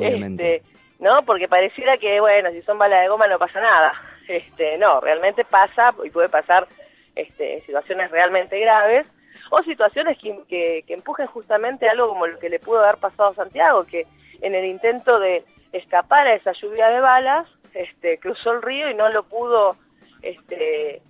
Este, 0.01 0.63
¿no? 1.03 1.25
Porque 1.25 1.49
pareciera 1.49 1.99
que, 1.99 2.21
bueno, 2.21 2.51
si 2.53 2.63
son 2.63 2.79
balas 2.79 3.03
de 3.03 3.09
goma 3.09 3.27
no 3.27 3.39
pasa 3.39 3.61
nada. 3.61 3.93
Este, 4.29 4.79
no, 4.79 5.01
realmente 5.01 5.45
pasa 5.45 5.93
y 6.05 6.11
puede 6.11 6.29
pasar 6.29 6.69
este, 7.17 7.61
situaciones 7.67 8.11
realmente 8.11 8.59
graves. 8.61 9.05
o 9.51 9.63
situaciones 9.65 10.17
que, 10.17 10.85
que, 10.87 10.95
empujen 10.95 11.27
justamente 11.27 11.89
algo 11.89 12.09
como 12.09 12.29
lo 12.29 12.39
que 12.39 12.49
le 12.49 12.61
pudo 12.61 12.85
haber 12.85 12.99
pasado 12.99 13.31
a 13.31 13.35
Santiago, 13.35 13.85
que 13.85 14.07
en 14.41 14.55
el 14.55 14.65
intento 14.65 15.19
de 15.19 15.45
escapar 15.73 16.29
a 16.29 16.35
esa 16.35 16.53
lluvia 16.53 16.89
de 16.89 17.01
balas, 17.01 17.49
este, 17.75 18.19
cruzó 18.19 18.53
el 18.53 18.63
río 18.63 18.89
y 18.89 18.95
no 18.95 19.09
lo 19.09 19.25
pudo, 19.25 19.77
este, 20.23 21.03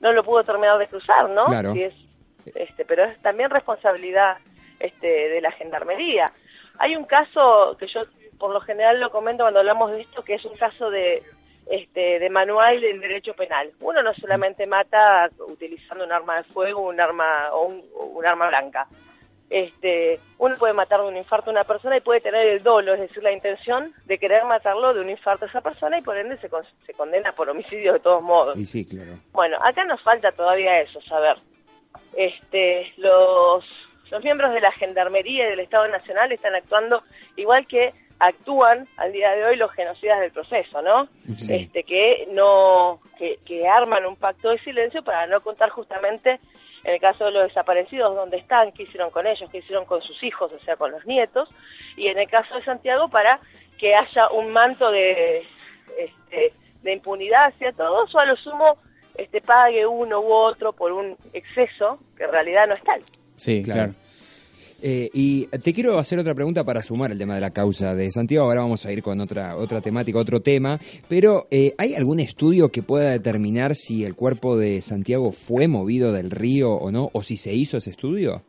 no 0.00 0.12
lo 0.12 0.24
pudo 0.24 0.42
terminar 0.42 0.78
de 0.78 0.88
cruzar, 0.88 1.30
¿no? 1.30 1.44
Claro. 1.44 1.72
es, 1.74 1.94
este, 2.56 2.84
pero 2.84 3.04
es 3.04 3.16
también 3.22 3.50
responsabilidad 3.50 4.38
este, 4.80 5.28
de 5.28 5.40
la 5.40 5.52
gendarmería. 5.52 6.32
Hay 6.78 6.96
un 6.96 7.04
caso 7.04 7.76
que 7.78 7.86
yo 7.86 8.04
por 8.38 8.52
lo 8.52 8.60
general 8.60 9.00
lo 9.00 9.10
comento 9.10 9.44
cuando 9.44 9.60
hablamos 9.60 9.90
de 9.90 10.02
esto, 10.02 10.22
que 10.22 10.34
es 10.34 10.44
un 10.44 10.56
caso 10.56 10.90
de, 10.90 11.22
este, 11.70 12.18
de 12.18 12.30
manual 12.30 12.80
del 12.80 13.00
derecho 13.00 13.34
penal. 13.34 13.72
Uno 13.80 14.02
no 14.02 14.14
solamente 14.14 14.66
mata 14.66 15.28
utilizando 15.46 16.04
un 16.04 16.12
arma 16.12 16.36
de 16.36 16.44
fuego 16.44 16.80
un 16.80 17.00
arma, 17.00 17.50
o 17.52 17.66
un, 17.66 18.26
arma 18.26 18.48
blanca. 18.48 18.86
Este, 19.50 20.20
uno 20.36 20.56
puede 20.56 20.74
matar 20.74 21.00
de 21.00 21.08
un 21.08 21.16
infarto 21.16 21.50
a 21.50 21.52
una 21.52 21.64
persona 21.64 21.96
y 21.96 22.00
puede 22.00 22.20
tener 22.20 22.46
el 22.46 22.62
dolo, 22.62 22.94
es 22.94 23.00
decir, 23.00 23.22
la 23.22 23.32
intención 23.32 23.94
de 24.04 24.18
querer 24.18 24.44
matarlo 24.44 24.92
de 24.92 25.00
un 25.00 25.08
infarto 25.08 25.46
a 25.46 25.48
esa 25.48 25.62
persona 25.62 25.98
y 25.98 26.02
por 26.02 26.18
ende 26.18 26.38
se, 26.38 26.50
se 26.86 26.94
condena 26.94 27.32
por 27.32 27.48
homicidio 27.48 27.94
de 27.94 28.00
todos 28.00 28.22
modos. 28.22 28.58
Y 28.58 28.66
sí, 28.66 28.84
claro. 28.84 29.18
Bueno, 29.32 29.58
acá 29.62 29.84
nos 29.84 30.02
falta 30.02 30.32
todavía 30.32 30.80
eso, 30.80 31.00
saber. 31.02 31.38
Este, 32.14 32.92
los, 32.98 33.64
los 34.10 34.22
miembros 34.22 34.52
de 34.52 34.60
la 34.60 34.72
Gendarmería 34.72 35.46
y 35.46 35.50
del 35.50 35.60
Estado 35.60 35.88
Nacional 35.88 36.32
están 36.32 36.54
actuando 36.54 37.02
igual 37.36 37.66
que 37.66 37.94
actúan 38.18 38.88
al 38.96 39.12
día 39.12 39.30
de 39.32 39.44
hoy 39.44 39.56
los 39.56 39.72
genocidas 39.72 40.20
del 40.20 40.32
proceso, 40.32 40.82
¿no? 40.82 41.08
Este, 41.28 41.84
que 41.84 42.28
no, 42.32 43.00
que, 43.18 43.68
arman 43.68 44.06
un 44.06 44.16
pacto 44.16 44.50
de 44.50 44.58
silencio 44.58 45.02
para 45.02 45.26
no 45.26 45.40
contar 45.40 45.70
justamente 45.70 46.40
en 46.84 46.94
el 46.94 47.00
caso 47.00 47.26
de 47.26 47.32
los 47.32 47.48
desaparecidos, 47.48 48.14
dónde 48.14 48.38
están, 48.38 48.72
qué 48.72 48.84
hicieron 48.84 49.10
con 49.10 49.26
ellos, 49.26 49.50
qué 49.50 49.58
hicieron 49.58 49.84
con 49.84 50.00
sus 50.02 50.22
hijos, 50.22 50.52
o 50.52 50.64
sea, 50.64 50.76
con 50.76 50.90
los 50.90 51.04
nietos, 51.06 51.48
y 51.96 52.06
en 52.06 52.18
el 52.18 52.28
caso 52.28 52.54
de 52.54 52.64
Santiago 52.64 53.08
para 53.08 53.40
que 53.78 53.94
haya 53.94 54.30
un 54.30 54.52
manto 54.52 54.90
de, 54.90 55.44
este, 55.98 56.52
de 56.82 56.92
impunidad 56.92 57.46
hacia 57.46 57.72
todos, 57.72 58.14
o 58.14 58.18
a 58.18 58.24
lo 58.24 58.36
sumo 58.36 58.78
este, 59.16 59.40
pague 59.40 59.86
uno 59.86 60.20
u 60.20 60.32
otro 60.32 60.72
por 60.72 60.92
un 60.92 61.16
exceso 61.32 61.98
que 62.16 62.24
en 62.24 62.32
realidad 62.32 62.68
no 62.68 62.74
es 62.74 62.82
tal. 62.82 63.02
Sí, 63.36 63.62
claro. 63.62 63.94
Eh, 64.80 65.10
y 65.12 65.46
te 65.46 65.72
quiero 65.72 65.98
hacer 65.98 66.20
otra 66.20 66.34
pregunta 66.34 66.62
para 66.62 66.82
sumar 66.82 67.10
el 67.10 67.18
tema 67.18 67.34
de 67.34 67.40
la 67.40 67.50
causa 67.50 67.94
de 67.96 68.10
Santiago. 68.12 68.46
Ahora 68.46 68.60
vamos 68.60 68.86
a 68.86 68.92
ir 68.92 69.02
con 69.02 69.20
otra, 69.20 69.56
otra 69.56 69.80
temática, 69.80 70.18
otro 70.18 70.40
tema. 70.40 70.78
Pero, 71.08 71.48
eh, 71.50 71.74
¿hay 71.78 71.94
algún 71.94 72.20
estudio 72.20 72.70
que 72.70 72.82
pueda 72.82 73.10
determinar 73.10 73.74
si 73.74 74.04
el 74.04 74.14
cuerpo 74.14 74.56
de 74.56 74.80
Santiago 74.82 75.32
fue 75.32 75.66
movido 75.66 76.12
del 76.12 76.30
río 76.30 76.74
o 76.74 76.92
no? 76.92 77.10
¿O 77.12 77.22
si 77.22 77.36
se 77.36 77.52
hizo 77.54 77.78
ese 77.78 77.90
estudio? 77.90 78.42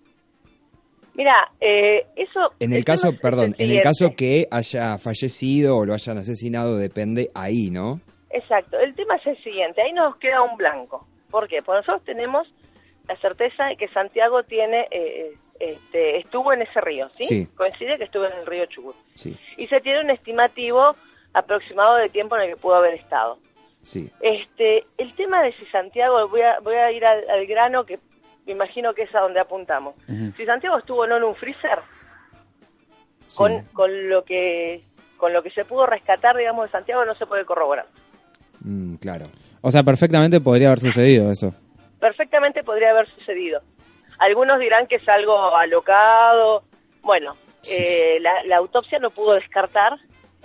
Mira, 1.16 1.52
eh, 1.60 2.06
eso... 2.16 2.54
En 2.60 2.74
el 2.74 2.86
caso, 2.86 3.12
perdón, 3.20 3.56
en 3.58 3.72
el 3.72 3.82
caso 3.82 4.14
que 4.16 4.48
haya 4.52 4.98
fallecido 5.00 5.78
o 5.78 5.86
lo 5.86 5.94
hayan 5.94 6.18
asesinado, 6.18 6.78
depende 6.78 7.32
ahí, 7.34 7.72
¿no? 7.72 8.00
Exacto. 8.30 8.80
El 8.80 8.94
tema 8.94 9.16
es 9.16 9.26
el 9.26 9.44
siguiente. 9.44 9.82
Ahí 9.82 9.94
nos 9.94 10.16
queda 10.18 10.44
un 10.44 10.56
blanco. 10.56 11.08
¿Por 11.32 11.48
qué? 11.48 11.62
Porque 11.64 11.80
nosotros 11.80 12.06
tenemos 12.06 12.48
la 13.08 13.18
certeza 13.18 13.66
de 13.66 13.76
que 13.76 13.88
Santiago 13.90 14.44
tiene 14.44 14.88
este, 15.60 16.18
estuvo 16.18 16.54
en 16.54 16.62
ese 16.62 16.82
río, 16.82 17.10
¿sí? 17.18 17.48
Coincide 17.56 17.98
que 17.98 18.06
estuvo 18.06 18.26
en 18.26 18.34
el 18.34 18.46
río 18.46 18.66
Chubut. 18.66 18.96
Y 19.58 19.68
se 19.68 19.82
tiene 19.82 20.02
un 20.02 20.10
estimativo 20.10 20.96
aproximado 21.34 21.96
de 21.98 22.10
tiempo 22.10 22.36
en 22.38 22.44
el 22.44 22.50
que 22.50 22.58
pudo 22.58 22.76
haber 22.76 22.96
estado. 22.96 23.38
Sí. 23.82 24.10
Este, 24.22 24.86
el 24.98 25.14
tema 25.16 25.42
de 25.42 25.54
si 25.54 25.66
Santiago, 25.68 26.28
voy 26.28 26.42
a, 26.42 26.60
voy 26.60 26.76
a 26.76 26.92
ir 26.92 27.06
al, 27.06 27.46
grano 27.46 27.86
que 27.86 28.00
me 28.46 28.54
imagino 28.54 28.94
que 28.94 29.04
es 29.04 29.16
a 29.16 29.22
donde 29.22 29.40
apuntamos. 29.40 29.96
Si 30.36 30.46
Santiago 30.46 30.78
estuvo 30.78 31.06
no 31.06 31.18
en 31.18 31.24
un 31.24 31.36
freezer, 31.36 31.80
con, 33.36 33.64
con, 33.74 34.10
lo 34.10 34.24
que 34.24 34.84
con 35.18 35.34
lo 35.34 35.44
que 35.44 35.52
se 35.52 35.66
pudo 35.66 35.86
rescatar, 35.86 36.36
digamos, 36.36 36.66
de 36.66 36.72
Santiago 36.72 37.06
no 37.06 37.14
se 37.16 37.28
puede 37.28 37.46
corroborar. 37.46 37.86
Mm, 38.62 38.96
claro. 38.96 39.28
O 39.62 39.72
sea, 39.72 39.84
perfectamente 39.84 40.40
podría 40.42 40.68
haber 40.68 40.80
sucedido 40.80 41.32
eso. 41.32 41.54
Perfectamente 42.00 42.64
podría 42.64 42.92
haber 42.92 43.08
sucedido. 43.10 43.62
Algunos 44.20 44.60
dirán 44.60 44.88
que 44.88 44.96
es 44.96 45.10
algo 45.10 45.56
alocado. 45.56 46.64
Bueno, 47.02 47.36
eh, 47.70 48.20
la, 48.22 48.58
autopsia 48.58 49.00
no 49.00 49.10
pudo 49.10 49.34
descartar 49.34 49.98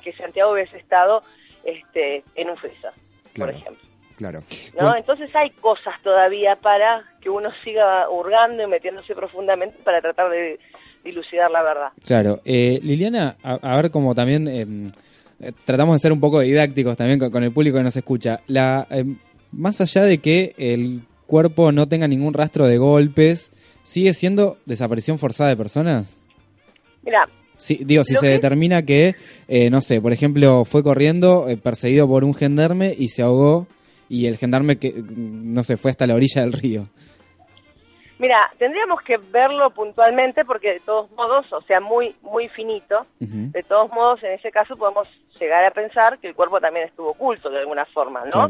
que 0.02 0.12
Santiago 0.12 0.52
hubiese 0.52 0.76
estado 0.76 1.22
este, 1.64 2.24
en 2.34 2.50
un 2.50 2.56
freezer, 2.56 2.92
por 3.36 3.50
ejemplo. 3.50 3.82
Claro. 4.16 4.44
¿No? 4.78 4.94
Entonces 4.96 5.28
hay 5.34 5.50
cosas 5.50 5.94
todavía 6.02 6.56
para 6.56 7.04
que 7.20 7.30
uno 7.30 7.50
siga 7.64 8.08
hurgando 8.08 8.62
y 8.62 8.66
metiéndose 8.66 9.14
profundamente 9.14 9.78
para 9.82 10.00
tratar 10.00 10.30
de 10.30 10.60
dilucidar 11.02 11.50
la 11.50 11.62
verdad. 11.62 11.88
Claro. 12.04 12.40
Eh, 12.44 12.78
Liliana, 12.82 13.36
a, 13.42 13.76
ver 13.76 13.90
cómo 13.90 14.14
también 14.14 14.46
em, 14.46 14.92
eh, 15.40 15.52
tratamos 15.64 15.96
de 15.96 16.00
ser 16.00 16.12
un 16.12 16.20
poco 16.20 16.40
didácticos 16.40 16.96
también 16.96 17.18
con, 17.18 17.42
el 17.42 17.52
público 17.52 17.76
que 17.76 17.82
nos 17.82 17.96
escucha. 17.96 18.40
La, 18.46 18.86
em, 18.90 19.18
más 19.50 19.80
allá 19.80 20.02
de 20.02 20.18
que 20.18 20.54
el 20.58 21.02
cuerpo 21.26 21.72
no 21.72 21.88
tenga 21.88 22.06
ningún 22.06 22.34
rastro 22.34 22.66
de 22.66 22.78
golpes, 22.78 23.50
¿Sigue 23.84 24.14
siendo 24.14 24.56
desaparición 24.64 25.18
forzada 25.18 25.50
de 25.50 25.56
personas? 25.56 26.16
Mira. 27.02 27.28
Sí, 27.56 27.78
digo, 27.84 28.02
si 28.02 28.16
se 28.16 28.26
determina 28.26 28.82
que, 28.82 29.14
eh, 29.46 29.70
no 29.70 29.80
sé, 29.80 30.00
por 30.00 30.12
ejemplo, 30.12 30.64
fue 30.64 30.82
corriendo 30.82 31.48
eh, 31.48 31.56
perseguido 31.56 32.08
por 32.08 32.24
un 32.24 32.34
gendarme 32.34 32.92
y 32.98 33.10
se 33.10 33.22
ahogó 33.22 33.68
y 34.08 34.26
el 34.26 34.36
gendarme, 34.38 34.76
que 34.76 34.92
no 34.92 35.62
sé, 35.62 35.76
fue 35.76 35.92
hasta 35.92 36.06
la 36.06 36.14
orilla 36.14 36.40
del 36.40 36.52
río. 36.52 36.88
Mira, 38.18 38.50
tendríamos 38.58 39.02
que 39.02 39.18
verlo 39.18 39.70
puntualmente 39.70 40.44
porque 40.44 40.74
de 40.74 40.80
todos 40.80 41.10
modos, 41.12 41.52
o 41.52 41.60
sea, 41.62 41.80
muy 41.80 42.14
muy 42.22 42.48
finito, 42.48 43.06
de 43.18 43.62
todos 43.64 43.90
modos 43.92 44.22
en 44.22 44.32
ese 44.32 44.50
caso 44.50 44.76
podemos 44.76 45.08
llegar 45.38 45.64
a 45.64 45.70
pensar 45.72 46.18
que 46.18 46.28
el 46.28 46.34
cuerpo 46.34 46.60
también 46.60 46.86
estuvo 46.86 47.10
oculto 47.10 47.50
de 47.50 47.58
alguna 47.58 47.84
forma, 47.86 48.24
¿no? 48.32 48.48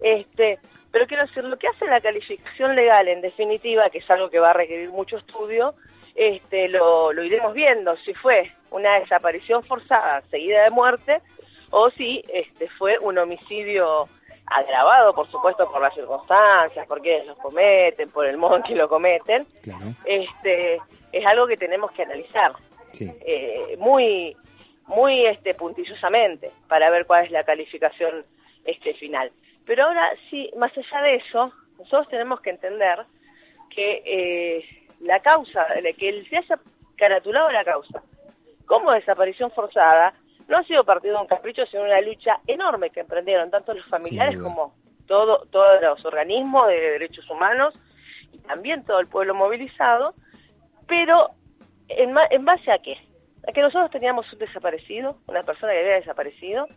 Este, 0.00 0.58
pero 0.96 1.06
quiero 1.06 1.26
decir, 1.26 1.44
lo 1.44 1.58
que 1.58 1.68
hace 1.68 1.86
la 1.88 2.00
calificación 2.00 2.74
legal, 2.74 3.06
en 3.08 3.20
definitiva, 3.20 3.90
que 3.90 3.98
es 3.98 4.10
algo 4.10 4.30
que 4.30 4.38
va 4.38 4.52
a 4.52 4.54
requerir 4.54 4.88
mucho 4.88 5.18
estudio, 5.18 5.74
este, 6.14 6.70
lo, 6.70 7.12
iremos 7.22 7.52
viendo, 7.52 7.94
si 7.98 8.14
fue 8.14 8.50
una 8.70 8.98
desaparición 8.98 9.62
forzada 9.62 10.22
seguida 10.30 10.64
de 10.64 10.70
muerte 10.70 11.20
o 11.68 11.90
si 11.90 12.24
este, 12.32 12.70
fue 12.78 12.98
un 12.98 13.18
homicidio 13.18 14.08
agravado, 14.46 15.14
por 15.14 15.30
supuesto, 15.30 15.70
por 15.70 15.82
las 15.82 15.92
circunstancias, 15.92 16.86
por 16.86 17.02
quienes 17.02 17.26
lo 17.26 17.36
cometen, 17.36 18.08
por 18.08 18.24
el 18.24 18.38
modo 18.38 18.56
en 18.56 18.62
que 18.62 18.74
lo 18.74 18.88
cometen, 18.88 19.46
este, 20.06 20.80
es 21.12 21.26
algo 21.26 21.46
que 21.46 21.58
tenemos 21.58 21.92
que 21.92 22.04
analizar 22.04 22.54
eh, 22.98 23.76
muy, 23.78 24.34
muy 24.86 25.26
este, 25.26 25.52
puntillosamente 25.52 26.52
para 26.68 26.88
ver 26.88 27.04
cuál 27.04 27.26
es 27.26 27.30
la 27.30 27.44
calificación 27.44 28.24
este, 28.64 28.94
final. 28.94 29.30
Pero 29.66 29.84
ahora 29.84 30.10
sí, 30.30 30.50
más 30.56 30.72
allá 30.76 31.02
de 31.02 31.16
eso, 31.16 31.52
nosotros 31.78 32.08
tenemos 32.08 32.40
que 32.40 32.50
entender 32.50 33.04
que 33.68 34.02
eh, 34.06 34.86
la 35.00 35.20
causa, 35.20 35.66
que 35.98 36.24
se 36.30 36.36
haya 36.36 36.58
caratulado 36.96 37.50
la 37.50 37.64
causa 37.64 38.02
como 38.64 38.92
desaparición 38.92 39.50
forzada, 39.50 40.14
no 40.48 40.58
ha 40.58 40.64
sido 40.64 40.84
partido 40.84 41.16
de 41.16 41.22
un 41.22 41.28
capricho, 41.28 41.66
sino 41.66 41.82
una 41.82 42.00
lucha 42.00 42.40
enorme 42.46 42.90
que 42.90 43.00
emprendieron 43.00 43.50
tanto 43.50 43.74
los 43.74 43.86
familiares 43.86 44.38
como 44.40 44.74
todo, 45.06 45.46
todos 45.50 45.80
los 45.80 46.04
organismos 46.04 46.68
de 46.68 46.80
derechos 46.80 47.28
humanos 47.30 47.74
y 48.32 48.38
también 48.38 48.84
todo 48.84 49.00
el 49.00 49.06
pueblo 49.06 49.34
movilizado, 49.34 50.14
pero 50.86 51.30
en, 51.88 52.14
en 52.30 52.44
base 52.44 52.70
a 52.70 52.78
qué? 52.78 52.96
A 53.46 53.52
que 53.52 53.62
nosotros 53.62 53.90
teníamos 53.90 54.32
un 54.32 54.38
desaparecido, 54.38 55.18
una 55.26 55.42
persona 55.44 55.72
que 55.72 55.80
había 55.80 55.94
desaparecido, 55.94 56.68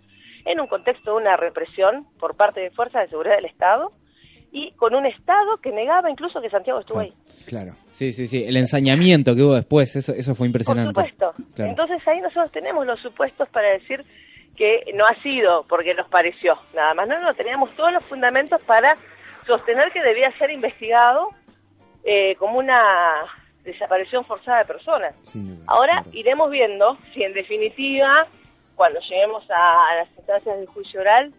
en 0.46 0.60
un 0.60 0.68
contexto 0.68 1.12
de 1.12 1.18
una 1.18 1.38
represión 1.38 2.08
por 2.20 2.36
parte 2.36 2.60
de 2.62 2.72
fuerzas 2.72 3.04
de 3.04 3.10
seguridad 3.10 3.36
del 3.36 3.46
Estado 3.46 3.92
y 4.52 4.72
con 4.72 4.96
un 4.96 5.06
Estado 5.06 5.58
que 5.58 5.72
negaba 5.72 6.10
incluso 6.10 6.42
que 6.42 6.50
Santiago 6.50 6.80
estuvo 6.80 7.00
ahí. 7.00 7.14
Claro, 7.46 7.76
sí, 7.92 8.14
sí, 8.14 8.28
sí, 8.28 8.44
el 8.46 8.58
ensañamiento 8.58 9.36
que 9.36 9.44
hubo 9.44 9.54
después, 9.54 9.96
eso, 9.96 10.14
eso 10.14 10.36
fue 10.36 10.48
impresionante. 10.48 10.94
Por 10.94 11.10
supuesto. 11.10 11.34
Entonces 11.58 12.06
ahí 12.08 12.20
nosotros 12.22 12.52
tenemos 12.52 12.86
los 12.86 13.00
supuestos 13.00 13.48
para 13.50 13.70
decir 13.70 14.04
que 14.56 14.92
no 14.96 15.06
ha 15.06 15.16
sido 15.22 15.66
porque 15.68 15.94
nos 15.94 16.10
pareció, 16.10 16.58
nada 16.76 16.94
más, 16.94 17.08
no, 17.08 17.20
no, 17.22 17.34
teníamos 17.34 17.74
todos 17.76 17.94
los 17.94 18.04
fundamentos 18.06 18.60
para 18.64 18.98
sostener 19.46 19.92
que 19.92 20.02
debía 20.02 20.36
ser 20.38 20.52
investigado 20.52 21.30
eh, 22.04 22.36
como 22.36 22.60
una 22.60 22.82
desaparición 23.64 24.26
forzada 24.26 24.60
de 24.60 24.66
personas. 24.66 25.16
Ahora 25.68 26.04
iremos 26.12 26.50
viendo 26.50 26.98
si 27.14 27.24
en 27.24 27.34
definitiva 27.34 28.28
cuando 28.80 29.02
lleguemos 29.02 29.44
a, 29.50 29.94
las 29.94 30.08
instancias 30.16 30.58
del 30.58 30.66
juicio 30.68 31.02
oral, 31.02 31.34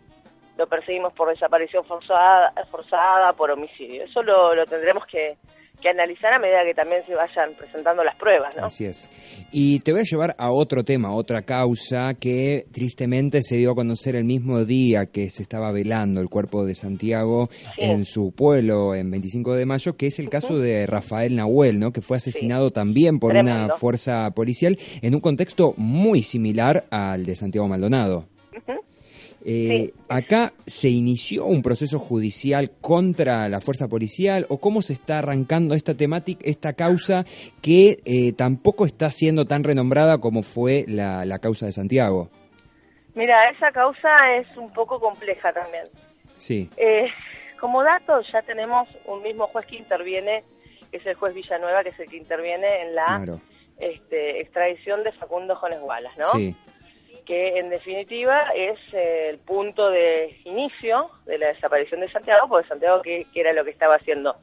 lo 0.57 0.66
perseguimos 0.69 1.12
por 1.12 1.28
desaparición 1.28 1.85
forzada, 1.85 2.52
forzada 2.71 3.33
por 3.33 3.50
homicidio. 3.50 4.04
Eso 4.04 4.23
lo, 4.23 4.54
lo 4.54 4.66
tendremos 4.66 5.07
que, 5.07 5.37
que 5.80 5.88
analizar 5.88 6.33
a 6.33 6.38
medida 6.38 6.64
que 6.64 6.75
también 6.75 7.02
se 7.07 7.14
vayan 7.14 7.54
presentando 7.54 8.04
las 8.04 8.14
pruebas, 8.16 8.54
¿no? 8.57 8.64
Así 8.64 8.85
es. 8.85 9.11
Y 9.50 9.80
te 9.80 9.92
voy 9.92 10.02
a 10.02 10.04
llevar 10.04 10.37
a 10.38 10.52
otro 10.52 10.85
tema, 10.85 11.14
otra 11.14 11.42
causa 11.42 12.14
que 12.14 12.66
tristemente 12.73 13.42
se 13.42 13.57
dio 13.57 13.73
a 13.73 13.75
conocer 13.75 14.14
el 14.14 14.25
mismo 14.25 14.64
día 14.64 15.07
que 15.07 15.30
se 15.30 15.42
estaba 15.42 15.73
velando 15.73 16.21
el 16.21 16.28
cuerpo 16.28 16.64
de 16.64 16.75
Santiago 16.75 17.49
en 17.76 18.04
su 18.04 18.33
pueblo, 18.33 18.95
en 18.95 19.11
25 19.11 19.54
de 19.54 19.66
mayo, 19.66 19.97
que 19.97 20.07
es 20.07 20.19
el 20.19 20.28
caso 20.28 20.59
de 20.59 20.87
Rafael 20.87 21.35
Nahuel, 21.35 21.80
¿no? 21.80 21.92
Que 21.92 22.02
fue 22.02 22.19
asesinado 22.19 22.71
también 22.71 23.19
por 23.19 23.35
una 23.35 23.71
fuerza 23.76 24.30
policial 24.33 24.78
en 25.02 25.14
un 25.14 25.21
contexto 25.21 25.75
muy 25.76 26.23
similar 26.23 26.85
al 26.90 27.25
de 27.26 27.37
Santiago 27.37 27.66
Maldonado. 27.69 28.26
Eh, 29.44 29.92
¿Acá 30.09 30.52
se 30.66 30.88
inició 30.88 31.47
un 31.47 31.62
proceso 31.62 31.99
judicial 31.99 32.70
contra 32.80 33.49
la 33.49 33.61
fuerza 33.61 33.88
policial 33.88 34.44
o 34.50 34.59
cómo 34.59 34.82
se 34.82 34.92
está 34.92 35.18
arrancando 35.20 35.75
esta 35.75 35.94
temática, 35.94 36.40
esta 36.44 36.75
causa 36.75 37.25
que 37.62 37.99
eh, 38.04 38.32
tampoco 38.35 38.85
está 38.85 39.11
siendo 39.11 39.47
tan 39.47 39.64
renombrada 39.64 40.18
como 40.18 40.42
fue 40.42 40.85
la, 40.88 41.38
causa 41.38 41.66
de 41.66 41.73
Santiago? 41.73 42.30
Mira, 43.14 43.49
esa 43.49 43.73
causa 43.73 44.37
es 44.37 44.47
un 44.56 44.73
poco 44.73 45.00
compleja 45.00 45.52
también. 45.52 45.87
Sí. 46.37 46.70
Eh, 46.76 47.09
como 47.59 47.82
dato, 47.82 48.20
ya 48.32 48.42
tenemos 48.42 48.88
un 49.06 49.23
mismo 49.23 49.47
juez 49.47 49.66
que 49.66 49.76
interviene, 49.76 50.44
que 50.90 50.99
es 50.99 51.06
el 51.06 51.14
juez 51.14 51.35
Villanueva, 51.35 51.82
que 51.82 51.90
es 51.90 52.00
el 52.00 52.09
que 52.09 52.18
interviene 52.18 52.82
en 52.82 52.94
la 52.94 53.40
este, 53.78 54.40
extradición 54.40 55.02
de 55.02 55.12
Facundo 55.12 55.56
Jones 55.56 55.80
Wallace, 55.82 56.20
¿no? 56.20 56.30
Sí 56.32 56.54
que 57.30 57.60
en 57.60 57.70
definitiva 57.70 58.46
es 58.56 58.76
el 58.92 59.38
punto 59.38 59.88
de 59.88 60.37
inicio 60.46 61.10
de 61.26 61.38
la 61.38 61.46
desaparición 61.46 62.00
de 62.00 62.10
Santiago, 62.10 62.49
porque 62.49 62.66
Santiago 62.66 63.00
que, 63.02 63.25
era 63.32 63.52
lo 63.52 63.64
que 63.64 63.70
estaba 63.70 63.94
haciendo 63.94 64.34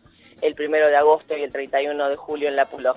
el 0.42 0.56
primero 0.56 0.88
de 0.88 0.96
agosto 0.96 1.36
y 1.36 1.44
el 1.44 1.52
31 1.52 2.08
de 2.08 2.16
julio 2.16 2.48
en 2.48 2.56
la 2.56 2.64
Pulo. 2.64 2.96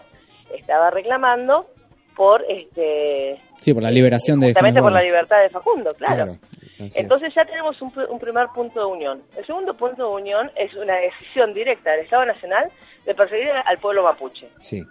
Estaba 0.56 0.90
reclamando 0.90 1.66
por 2.14 2.44
este 2.48 3.40
sí 3.58 3.74
por 3.74 3.82
la 3.82 3.90
liberación 3.90 4.38
de 4.38 4.48
justamente 4.48 4.80
por 4.80 4.92
la 4.92 5.02
libertad 5.02 5.42
de 5.42 5.48
Facundo 5.48 5.92
claro, 5.94 6.36
entonces 6.78 7.34
ya 7.34 7.44
tenemos 7.44 7.82
un, 7.82 7.92
un, 8.10 8.20
primer 8.20 8.46
punto 8.54 8.78
de 8.78 8.86
unión. 8.86 9.22
El 9.36 9.44
segundo 9.44 9.74
punto 9.76 10.08
de 10.08 10.22
unión 10.22 10.52
es 10.54 10.72
una 10.74 10.94
decisión 10.98 11.52
directa 11.52 11.90
del 11.90 12.04
Estado 12.04 12.26
Nacional 12.26 12.70
de 13.04 13.14
perseguir 13.16 13.50
al 13.50 13.78
pueblo 13.78 14.04
mapuche. 14.04 14.48
Sí 14.60 14.84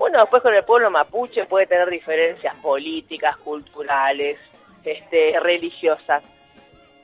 bueno, 0.00 0.18
después 0.18 0.42
con 0.42 0.54
el 0.54 0.64
pueblo 0.64 0.90
mapuche 0.90 1.44
puede 1.44 1.66
tener 1.66 1.90
diferencias 1.90 2.54
políticas, 2.56 3.36
culturales, 3.36 4.38
este, 4.82 5.38
religiosas. 5.38 6.22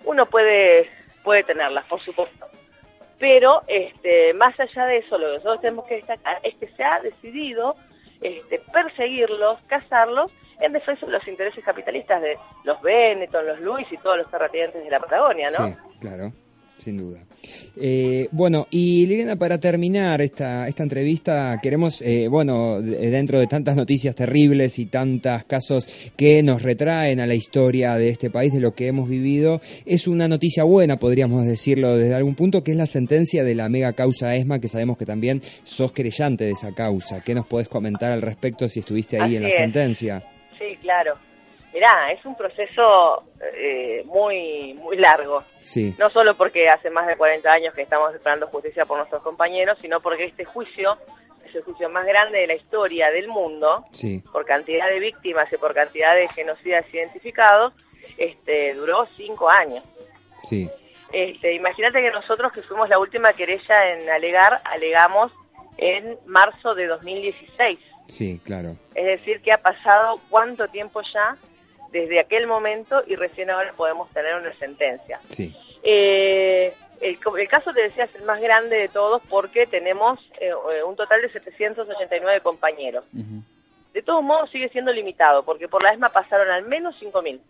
Uno 0.07 0.25
puede, 0.25 0.89
puede 1.23 1.45
tenerlas, 1.45 1.85
por 1.85 2.01
supuesto. 2.01 2.47
Pero 3.19 3.63
este, 3.67 4.33
más 4.33 4.59
allá 4.59 4.87
de 4.87 4.97
eso, 4.97 5.19
lo 5.19 5.27
que 5.27 5.35
nosotros 5.35 5.61
tenemos 5.61 5.85
que 5.87 5.97
destacar 5.97 6.41
es 6.43 6.55
que 6.55 6.69
se 6.69 6.85
ha 6.85 6.99
decidido 7.01 7.77
este, 8.23 8.63
perseguirlos, 8.73 9.61
cazarlos, 9.67 10.33
en 10.61 10.73
defensa 10.73 11.05
de 11.05 11.13
los 11.13 11.29
intereses 11.29 11.63
capitalistas 11.63 12.23
de 12.23 12.39
los 12.65 12.81
Benetton, 12.81 13.47
los 13.47 13.61
Luis 13.61 13.87
y 13.93 13.99
todos 13.99 14.17
los 14.17 14.31
terratenientes 14.31 14.83
de 14.83 14.91
la 14.91 15.01
Patagonia, 15.01 15.51
¿no? 15.51 15.69
Sí, 15.69 15.75
claro 16.01 16.33
sin 16.79 16.99
duda. 16.99 17.19
Eh, 17.79 18.29
bueno, 18.33 18.67
y 18.71 19.07
Liliana, 19.07 19.37
para 19.37 19.59
terminar 19.59 20.21
esta, 20.23 20.67
esta 20.67 20.83
entrevista, 20.83 21.59
queremos, 21.63 22.01
eh, 22.03 22.29
bueno, 22.29 22.81
dentro 22.81 23.39
de 23.39 23.47
tantas 23.47 23.77
noticias 23.77 24.15
terribles 24.15 24.79
y 24.79 24.87
tantos 24.87 25.45
casos 25.45 25.89
que 26.17 26.43
nos 26.43 26.63
retraen 26.63 27.21
a 27.21 27.27
la 27.27 27.35
historia 27.35 27.97
de 27.97 28.09
este 28.09 28.31
país, 28.31 28.53
de 28.53 28.61
lo 28.61 28.75
que 28.75 28.87
hemos 28.87 29.09
vivido, 29.09 29.61
es 29.85 30.09
una 30.09 30.29
noticia 30.29 30.65
buena, 30.65 30.99
podríamos 30.99 31.47
decirlo 31.47 31.97
desde 31.97 32.15
algún 32.15 32.35
punto, 32.35 32.65
que 32.65 32.73
es 32.73 32.77
la 32.77 32.87
sentencia 32.87 33.45
de 33.45 33.55
la 33.55 33.69
mega 33.69 33.93
causa 33.93 34.35
ESMA, 34.35 34.59
que 34.59 34.69
sabemos 34.69 34.97
que 34.97 35.07
también 35.07 35.43
sos 35.65 35.93
querellante 35.93 36.45
de 36.45 36.53
esa 36.53 36.73
causa. 36.75 37.23
¿Qué 37.23 37.35
nos 37.35 37.47
podés 37.47 37.69
comentar 37.69 38.13
al 38.13 38.23
respecto 38.23 38.69
si 38.69 38.81
estuviste 38.81 39.21
ahí 39.21 39.37
en 39.37 39.43
la 39.43 39.51
sentencia? 39.51 40.23
Sí, 40.59 40.77
claro. 40.81 41.15
Mirá, 41.77 42.11
es 42.11 42.25
un 42.25 42.35
proceso 42.35 43.25
eh, 43.55 44.03
muy 44.07 44.73
muy 44.81 44.97
largo. 44.97 45.45
Sí. 45.61 45.95
No 45.99 46.09
solo 46.09 46.35
porque 46.35 46.71
hace 46.71 46.89
más 46.89 47.07
de 47.07 47.19
40 47.19 47.53
años 47.53 47.75
que 47.75 47.83
estamos 47.83 48.15
esperando 48.15 48.47
justicia 48.47 48.87
por 48.87 48.97
nuestros 48.97 49.23
compañeros, 49.23 49.77
sino 49.83 50.01
porque 50.01 50.25
este 50.25 50.47
juicio 50.47 50.97
es 51.47 51.55
el 51.55 51.63
juicio 51.65 51.91
más 51.91 52.07
grande 52.07 52.39
de 52.39 52.47
la 52.47 52.55
historia 52.55 53.11
del 53.11 53.29
mundo, 53.29 53.85
sí. 53.93 54.25
por 54.33 54.47
cantidad 54.47 54.89
de 54.89 55.01
víctimas 55.01 55.53
y 55.53 55.59
por 55.59 55.75
cantidad 55.75 56.15
de 56.15 56.29
genocidas 56.29 56.87
identificados, 56.95 57.75
este, 58.17 58.73
duró 58.73 59.07
cinco 59.15 59.51
años. 59.51 59.85
Sí. 60.39 60.71
Este, 61.13 61.53
Imagínate 61.53 62.01
que 62.01 62.11
nosotros 62.11 62.53
que 62.53 62.63
fuimos 62.63 62.89
la 62.89 62.99
última 62.99 63.35
querella 63.35 63.93
en 63.93 64.09
alegar, 64.09 64.63
alegamos 64.65 65.31
en 65.77 66.19
marzo 66.25 66.75
de 66.75 66.87
2016. 66.87 67.79
Sí, 68.09 68.41
claro. 68.43 68.77
Es 68.95 69.05
decir, 69.05 69.43
que 69.43 69.53
ha 69.53 69.59
pasado 69.59 70.21
cuánto 70.31 70.69
tiempo 70.69 71.03
ya 71.13 71.37
desde 71.97 72.21
aquel 72.21 72.47
momento 72.47 73.03
y 73.07 73.17
recién 73.17 73.51
ahora 73.51 73.73
podemos 73.77 74.11
tener 74.11 74.35
una 74.35 74.53
sentencia. 74.59 75.21
Sí. 75.29 75.57
Eh, 75.83 76.75
el, 77.01 77.19
caso, 77.49 77.73
te 77.73 77.83
decía, 77.83 78.05
es 78.05 78.15
el 78.15 78.25
más 78.25 78.41
grande 78.41 78.77
de 78.77 78.89
todos 78.89 79.23
porque 79.29 79.67
tenemos 79.67 80.19
eh, 80.41 80.53
un 80.87 80.97
total 80.97 81.23
de 81.23 81.31
789 81.31 82.41
compañeros. 82.41 83.05
De 83.93 84.03
todos 84.03 84.23
modos 84.23 84.51
sigue 84.51 84.69
siendo 84.69 84.93
limitado 84.93 85.43
porque 85.45 85.69
por 85.69 85.83
la 85.83 85.93
ESMA 85.93 86.11
pasaron 86.11 86.51
al 86.51 86.65
menos 86.65 87.01
5.000. 87.01 87.41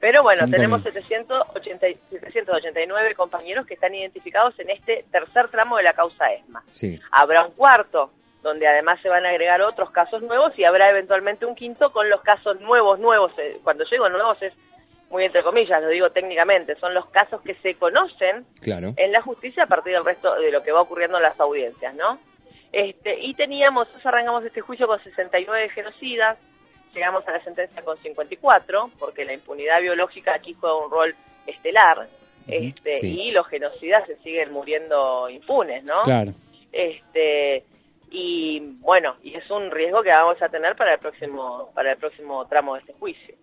Pero 0.00 0.22
bueno, 0.22 0.48
tenemos 0.48 0.82
780, 0.82 1.86
789 2.10 3.14
compañeros 3.14 3.66
que 3.66 3.74
están 3.74 3.94
identificados 3.94 4.58
en 4.60 4.70
este 4.70 5.04
tercer 5.10 5.48
tramo 5.48 5.76
de 5.76 5.82
la 5.82 5.92
causa 5.92 6.32
ESMA. 6.32 6.62
Sí. 6.70 7.00
Habrá 7.10 7.44
un 7.44 7.52
cuarto 7.52 8.12
donde 8.42 8.68
además 8.68 9.00
se 9.02 9.08
van 9.08 9.26
a 9.26 9.30
agregar 9.30 9.60
otros 9.62 9.90
casos 9.90 10.22
nuevos 10.22 10.52
y 10.56 10.64
habrá 10.64 10.90
eventualmente 10.90 11.46
un 11.46 11.54
quinto 11.54 11.92
con 11.92 12.08
los 12.08 12.20
casos 12.22 12.60
nuevos, 12.60 12.98
nuevos, 12.98 13.32
eh, 13.38 13.58
cuando 13.62 13.84
llego 13.84 14.08
nuevos 14.08 14.40
es 14.42 14.52
muy 15.10 15.24
entre 15.24 15.42
comillas, 15.42 15.82
lo 15.82 15.88
digo 15.88 16.10
técnicamente, 16.10 16.76
son 16.76 16.92
los 16.94 17.06
casos 17.06 17.40
que 17.40 17.54
se 17.56 17.74
conocen 17.74 18.44
en 18.62 19.12
la 19.12 19.22
justicia 19.22 19.64
a 19.64 19.66
partir 19.66 19.94
del 19.94 20.04
resto 20.04 20.34
de 20.34 20.52
lo 20.52 20.62
que 20.62 20.72
va 20.72 20.82
ocurriendo 20.82 21.16
en 21.16 21.22
las 21.22 21.40
audiencias, 21.40 21.94
¿no? 21.94 22.18
Este, 22.72 23.18
y 23.20 23.32
teníamos, 23.34 23.88
arrancamos 24.04 24.44
este 24.44 24.60
juicio 24.60 24.86
con 24.86 25.02
69 25.02 25.70
genocidas, 25.70 26.36
llegamos 26.94 27.26
a 27.26 27.32
la 27.32 27.42
sentencia 27.42 27.82
con 27.82 27.96
54, 27.96 28.90
porque 28.98 29.24
la 29.24 29.32
impunidad 29.32 29.80
biológica 29.80 30.34
aquí 30.34 30.54
juega 30.60 30.76
un 30.76 30.90
rol 30.90 31.16
estelar, 31.46 32.06
este, 32.46 33.06
y 33.06 33.30
los 33.30 33.46
genocidas 33.46 34.06
se 34.06 34.16
siguen 34.18 34.52
muriendo 34.52 35.28
impunes, 35.30 35.84
¿no? 35.84 36.02
Claro. 36.02 36.32
Este, 36.72 37.64
y 38.10 38.60
bueno, 38.80 39.16
y 39.22 39.34
es 39.34 39.50
un 39.50 39.70
riesgo 39.70 40.02
que 40.02 40.10
vamos 40.10 40.40
a 40.40 40.48
tener 40.48 40.76
para 40.76 40.94
el 40.94 40.98
próximo, 40.98 41.70
para 41.74 41.92
el 41.92 41.98
próximo 41.98 42.46
tramo 42.46 42.74
de 42.74 42.80
este 42.80 42.92
juicio. 42.94 43.34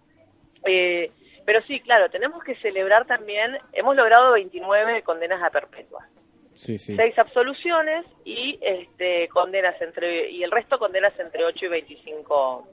Eh, 0.65 1.11
pero 1.45 1.61
sí, 1.67 1.79
claro, 1.79 2.09
tenemos 2.09 2.43
que 2.43 2.55
celebrar 2.55 3.05
también, 3.05 3.57
hemos 3.73 3.95
logrado 3.95 4.33
29 4.33 5.03
condenas 5.03 5.43
a 5.43 5.51
perpetua. 5.51 6.07
Sí, 6.55 6.77
sí. 6.77 6.95
Seis 6.95 7.17
absoluciones 7.19 8.05
y 8.23 8.57
este, 8.61 9.27
condenas 9.27 9.79
entre, 9.81 10.31
y 10.31 10.43
el 10.43 10.51
resto 10.51 10.79
condenas 10.79 11.13
entre 11.19 11.43
8 11.43 11.65
y 11.65 11.67
25, 11.67 12.67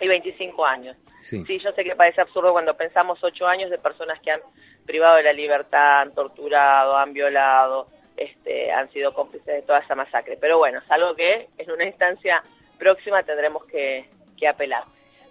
y 0.00 0.08
25 0.08 0.66
años. 0.66 0.96
Sí. 1.20 1.44
sí, 1.46 1.58
yo 1.60 1.72
sé 1.72 1.84
que 1.84 1.94
parece 1.94 2.20
absurdo 2.20 2.52
cuando 2.52 2.76
pensamos 2.76 3.22
8 3.22 3.46
años 3.46 3.70
de 3.70 3.78
personas 3.78 4.20
que 4.20 4.32
han 4.32 4.40
privado 4.84 5.16
de 5.16 5.22
la 5.22 5.32
libertad, 5.32 6.00
han 6.00 6.14
torturado, 6.14 6.96
han 6.96 7.12
violado, 7.12 7.88
este, 8.16 8.72
han 8.72 8.90
sido 8.92 9.14
cómplices 9.14 9.46
de 9.46 9.62
toda 9.62 9.80
esa 9.80 9.94
masacre. 9.94 10.36
Pero 10.40 10.58
bueno, 10.58 10.78
es 10.78 10.90
algo 10.90 11.14
que 11.14 11.48
en 11.58 11.70
una 11.70 11.84
instancia 11.84 12.42
próxima 12.78 13.22
tendremos 13.22 13.64
que, 13.66 14.08
apelar. 14.48 14.82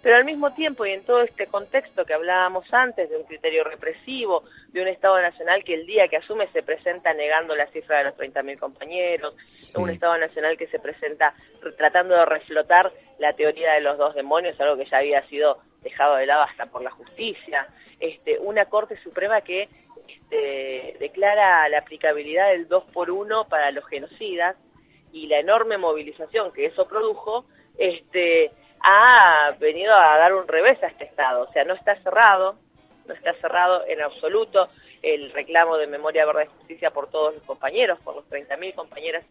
Pero 0.02 0.16
al 0.16 0.24
mismo 0.24 0.54
tiempo 0.54 0.86
y 0.86 0.92
en 0.92 1.04
todo 1.04 1.20
este 1.20 1.46
contexto 1.46 2.06
que 2.06 2.14
hablábamos 2.14 2.64
antes 2.72 3.10
de 3.10 3.18
un 3.18 3.24
criterio 3.24 3.62
represivo, 3.62 4.42
de 4.68 4.80
un 4.80 4.88
Estado 4.88 5.20
Nacional 5.20 5.62
que 5.62 5.74
el 5.74 5.84
día 5.84 6.08
que 6.08 6.16
asume 6.16 6.48
se 6.54 6.62
presenta 6.62 7.12
negando 7.12 7.54
la 7.54 7.66
cifra 7.66 7.98
de 7.98 8.04
los 8.04 8.14
30.000 8.14 8.58
compañeros, 8.58 9.34
un 9.74 9.90
Estado 9.90 10.16
Nacional 10.16 10.56
que 10.56 10.66
se 10.68 10.78
presenta 10.78 11.34
tratando 11.76 12.14
de 12.14 12.24
reflotar 12.24 12.90
la 13.18 13.34
teoría 13.34 13.74
de 13.74 13.82
los 13.82 13.98
dos 13.98 14.14
demonios, 14.14 14.58
algo 14.58 14.78
que 14.78 14.86
ya 14.86 14.96
había 14.96 15.28
sido 15.28 15.58
dejado 15.82 16.16
de 16.16 16.24
lado 16.24 16.44
hasta 16.44 16.64
por 16.64 16.80
la 16.80 16.90
justicia, 16.90 17.68
este, 18.00 18.38
una 18.38 18.64
Corte 18.64 18.96
Suprema 19.02 19.42
que 19.42 19.68
declara 20.98 21.68
la 21.68 21.78
aplicabilidad 21.78 22.50
del 22.50 22.68
2 22.68 22.84
por 22.92 23.10
1 23.10 23.48
para 23.48 23.70
los 23.70 23.84
genocidas 23.86 24.56
y 25.12 25.26
la 25.26 25.38
enorme 25.38 25.78
movilización 25.78 26.52
que 26.52 26.66
eso 26.66 26.88
produjo, 26.88 27.44
este, 27.78 28.50
ha 28.80 29.54
venido 29.60 29.94
a 29.94 30.16
dar 30.18 30.34
un 30.34 30.48
revés 30.48 30.82
a 30.82 30.88
este 30.88 31.04
Estado. 31.04 31.46
O 31.48 31.52
sea, 31.52 31.64
no 31.64 31.74
está 31.74 31.96
cerrado, 32.02 32.56
no 33.06 33.14
está 33.14 33.34
cerrado 33.34 33.84
en 33.86 34.00
absoluto 34.00 34.68
el 35.02 35.32
reclamo 35.32 35.76
de 35.76 35.86
memoria, 35.86 36.26
verdad 36.26 36.44
y 36.44 36.58
justicia 36.58 36.90
por 36.90 37.10
todos 37.10 37.34
los 37.34 37.42
compañeros, 37.44 37.98
por 38.00 38.16
los 38.16 38.24
30.000 38.28 38.74
compañeras 38.74 39.24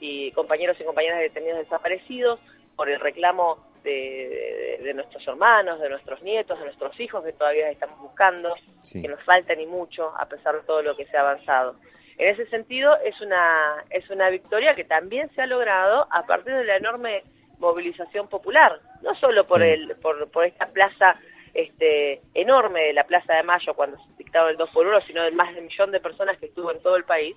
y 0.00 0.32
compañeros 0.32 0.76
y 0.80 0.84
compañeras 0.84 1.20
detenidos 1.20 1.58
desaparecidos, 1.58 2.40
por 2.80 2.88
el 2.88 2.98
reclamo 2.98 3.58
de, 3.84 4.90
nuestros 4.94 5.28
hermanos, 5.28 5.78
de 5.80 5.90
nuestros 5.90 6.22
nietos, 6.22 6.58
de 6.58 6.64
nuestros 6.64 6.98
hijos 6.98 7.22
que 7.22 7.34
todavía 7.34 7.70
estamos 7.70 8.00
buscando, 8.00 8.54
que 8.90 9.06
nos 9.06 9.22
falta 9.22 9.54
ni 9.54 9.66
mucho 9.66 10.14
a 10.16 10.26
pesar 10.26 10.54
de 10.54 10.62
todo 10.62 10.80
lo 10.80 10.96
que 10.96 11.04
se 11.04 11.14
ha 11.14 11.20
avanzado. 11.20 11.76
En 12.16 12.34
ese 12.34 12.46
sentido 12.46 12.96
es 13.04 13.20
una, 13.20 13.84
es 13.90 14.08
una 14.08 14.30
victoria 14.30 14.74
que 14.74 14.84
también 14.84 15.28
se 15.34 15.42
ha 15.42 15.46
logrado 15.46 16.08
a 16.10 16.24
partir 16.24 16.54
de 16.54 16.64
la 16.64 16.76
enorme 16.76 17.22
movilización 17.58 18.28
popular, 18.28 18.80
no 19.02 19.14
solo 19.16 19.46
por, 19.46 19.60
el, 19.60 19.94
por, 19.96 20.30
por 20.30 20.46
esta 20.46 20.68
plaza 20.68 21.20
este, 21.52 22.22
enorme 22.32 22.80
de 22.84 22.92
la 22.94 23.04
Plaza 23.04 23.34
de 23.34 23.42
Mayo 23.42 23.74
cuando 23.74 23.98
se 23.98 24.04
dictaba 24.16 24.48
el 24.48 24.56
2 24.56 24.70
por 24.70 24.86
1, 24.86 25.02
sino 25.02 25.22
de 25.22 25.32
más 25.32 25.52
de 25.52 25.60
un 25.60 25.66
millón 25.66 25.90
de 25.90 26.00
personas 26.00 26.38
que 26.38 26.46
estuvo 26.46 26.72
en 26.72 26.80
todo 26.80 26.96
el 26.96 27.04
país, 27.04 27.36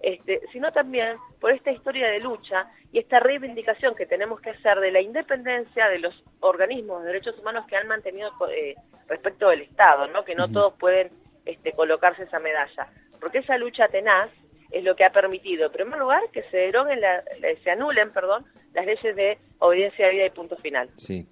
este, 0.00 0.42
sino 0.52 0.72
también 0.72 1.16
por 1.40 1.52
esta 1.52 1.70
historia 1.70 2.08
de 2.08 2.20
lucha 2.20 2.70
y 2.92 2.98
esta 2.98 3.20
reivindicación 3.20 3.94
que 3.94 4.06
tenemos 4.06 4.40
que 4.40 4.50
hacer 4.50 4.80
de 4.80 4.92
la 4.92 5.00
independencia 5.00 5.88
de 5.88 5.98
los 5.98 6.24
organismos 6.40 7.02
de 7.02 7.08
derechos 7.08 7.38
humanos 7.38 7.66
que 7.66 7.76
han 7.76 7.88
mantenido 7.88 8.30
eh, 8.50 8.74
respecto 9.08 9.48
del 9.48 9.62
Estado, 9.62 10.06
¿no? 10.08 10.24
que 10.24 10.34
no 10.34 10.50
todos 10.50 10.74
pueden 10.74 11.10
este, 11.44 11.72
colocarse 11.72 12.24
esa 12.24 12.38
medalla. 12.38 12.88
Porque 13.20 13.38
esa 13.38 13.58
lucha 13.58 13.88
tenaz 13.88 14.30
es 14.70 14.84
lo 14.84 14.96
que 14.96 15.04
ha 15.04 15.12
permitido, 15.12 15.66
en 15.66 15.72
primer 15.72 15.98
lugar, 15.98 16.22
que 16.32 16.42
se 16.50 16.56
deroguen, 16.56 17.00
se 17.62 17.70
anulen, 17.70 18.12
perdón, 18.12 18.44
las 18.74 18.84
leyes 18.84 19.16
de 19.16 19.38
obediencia 19.58 20.06
a 20.06 20.10
vida 20.10 20.26
y 20.26 20.30
punto 20.30 20.56
final. 20.56 20.90
Sí 20.96 21.26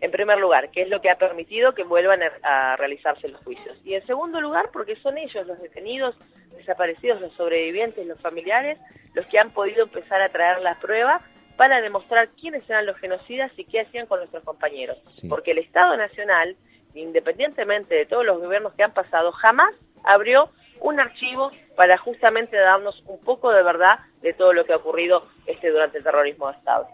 en 0.00 0.10
primer 0.10 0.38
lugar, 0.38 0.70
que 0.70 0.82
es 0.82 0.88
lo 0.88 1.00
que 1.00 1.10
ha 1.10 1.18
permitido 1.18 1.74
que 1.74 1.84
vuelvan 1.84 2.20
a, 2.42 2.76
realizarse 2.76 3.28
los 3.28 3.42
juicios. 3.42 3.76
Y 3.84 3.94
en 3.94 4.06
segundo 4.06 4.40
lugar, 4.40 4.70
porque 4.72 4.96
son 4.96 5.18
ellos, 5.18 5.46
los 5.46 5.60
detenidos, 5.60 6.16
desaparecidos, 6.56 7.20
los 7.20 7.32
sobrevivientes, 7.34 8.06
los 8.06 8.20
familiares, 8.20 8.78
los 9.14 9.26
que 9.26 9.38
han 9.38 9.50
podido 9.50 9.84
empezar 9.84 10.22
a 10.22 10.30
traer 10.30 10.60
la 10.62 10.78
prueba 10.78 11.20
para 11.56 11.80
demostrar 11.80 12.30
quiénes 12.30 12.68
eran 12.70 12.86
los 12.86 12.96
genocidas 12.96 13.52
y 13.56 13.64
qué 13.64 13.80
hacían 13.80 14.06
con 14.06 14.20
nuestros 14.20 14.42
compañeros. 14.44 14.98
Porque 15.28 15.50
el 15.50 15.58
Estado 15.58 15.96
Nacional, 15.96 16.56
independientemente 16.94 17.94
de 17.94 18.06
todos 18.06 18.24
los 18.24 18.40
gobiernos 18.40 18.72
que 18.74 18.82
han 18.82 18.94
pasado, 18.94 19.32
jamás 19.32 19.74
abrió 20.02 20.50
un 20.80 20.98
archivo 20.98 21.50
para 21.76 21.98
justamente 21.98 22.56
darnos 22.56 23.02
un 23.06 23.20
poco 23.20 23.52
de 23.52 23.62
verdad 23.62 23.98
de 24.22 24.32
todo 24.32 24.54
lo 24.54 24.64
que 24.64 24.72
ha 24.72 24.76
ocurrido 24.76 25.28
este 25.44 25.70
durante 25.70 25.98
el 25.98 26.04
terrorismo 26.04 26.50
de 26.50 26.56
Estado. 26.56 26.88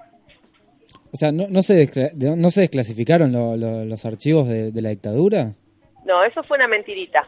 O 1.16 1.18
sea, 1.18 1.32
¿no, 1.32 1.46
no, 1.48 1.62
se, 1.62 2.12
no 2.14 2.50
se 2.50 2.60
desclasificaron 2.60 3.32
los 3.32 4.04
archivos 4.04 4.46
de, 4.46 4.82
la 4.82 4.90
dictadura? 4.90 5.54
No, 6.04 6.22
eso 6.22 6.42
fue 6.42 6.58
una 6.58 6.68
mentirita. 6.68 7.26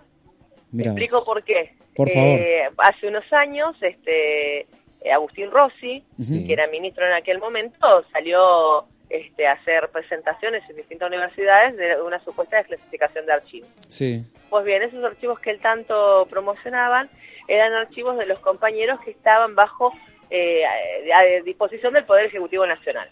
Me 0.72 0.83
explico 0.83 1.24
por 1.24 1.42
qué. 1.42 1.72
Por 1.96 2.11
favor. 2.11 2.38
Eh, 2.38 2.68
hace 2.77 3.09
unos 3.09 3.24
años, 3.33 3.74
este, 3.81 4.66
Agustín 5.11 5.51
Rossi, 5.51 6.05
que 6.18 6.53
era 6.53 6.66
ministro 6.66 7.07
en 7.07 7.14
aquel 7.14 7.38
momento, 7.38 8.05
salió 8.12 8.85
este, 9.09 9.46
a 9.46 9.53
hacer 9.53 9.88
presentaciones 9.88 10.68
en 10.68 10.77
distintas 10.77 11.09
universidades 11.09 11.74
de 11.79 12.03
una 12.03 12.22
supuesta 12.22 12.59
desclasificación 12.59 13.24
de 13.24 13.33
archivos. 13.33 13.70
Sí. 13.88 14.22
Pues 14.51 14.66
bien, 14.66 14.83
esos 14.83 15.03
archivos 15.03 15.40
que 15.40 15.48
él 15.48 15.61
tanto 15.61 16.27
promocionaban 16.29 17.09
eran 17.48 17.72
archivos 17.72 18.18
de 18.18 18.27
los 18.27 18.38
compañeros 18.40 19.01
que 19.01 19.12
estaban 19.12 19.55
bajo 19.55 19.94
eh, 20.29 20.62
a 20.66 21.42
disposición 21.42 21.94
del 21.94 22.05
Poder 22.05 22.27
Ejecutivo 22.27 22.66
Nacional. 22.66 23.09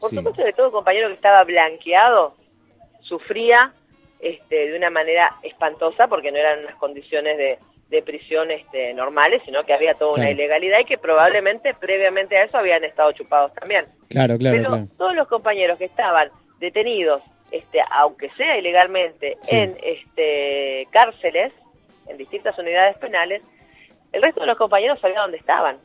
Por 0.00 0.10
supuesto 0.10 0.44
que 0.44 0.52
todo 0.52 0.72
compañero 0.72 1.08
que 1.08 1.14
estaba 1.14 1.44
blanqueado 1.44 2.34
sufría 3.00 3.72
este, 4.20 4.70
de 4.70 4.76
una 4.76 4.90
manera 4.90 5.36
espantosa 5.42 6.08
porque 6.08 6.32
no 6.32 6.38
eran 6.38 6.60
unas 6.60 6.76
condiciones 6.76 7.36
de, 7.38 7.58
prisión 8.02 8.50
este, 8.50 8.92
normales, 8.94 9.42
sino 9.44 9.64
que 9.64 9.72
había 9.72 9.94
toda 9.94 10.14
una 10.14 10.30
ilegalidad 10.30 10.80
y 10.80 10.84
que 10.84 10.98
probablemente 10.98 11.74
previamente 11.74 12.36
a 12.36 12.44
eso 12.44 12.58
habían 12.58 12.84
estado 12.84 13.12
chupados 13.12 13.52
también. 13.54 13.86
Claro, 14.08 14.36
claro. 14.38 14.56
Pero 14.56 14.86
todos 14.96 15.14
los 15.14 15.26
compañeros 15.26 15.78
que 15.78 15.86
estaban 15.86 16.30
detenidos, 16.60 17.22
este, 17.50 17.80
aunque 17.90 18.30
sea 18.36 18.58
ilegalmente, 18.58 19.38
en 19.48 19.76
este, 19.82 20.86
cárceles, 20.90 21.52
en 22.06 22.18
distintas 22.18 22.58
unidades 22.58 22.96
penales, 22.98 23.42
el 24.12 24.22
resto 24.22 24.40
de 24.40 24.46
los 24.46 24.56
compañeros 24.56 25.00
sabía 25.00 25.20
dónde 25.20 25.38
estaban. 25.38 25.78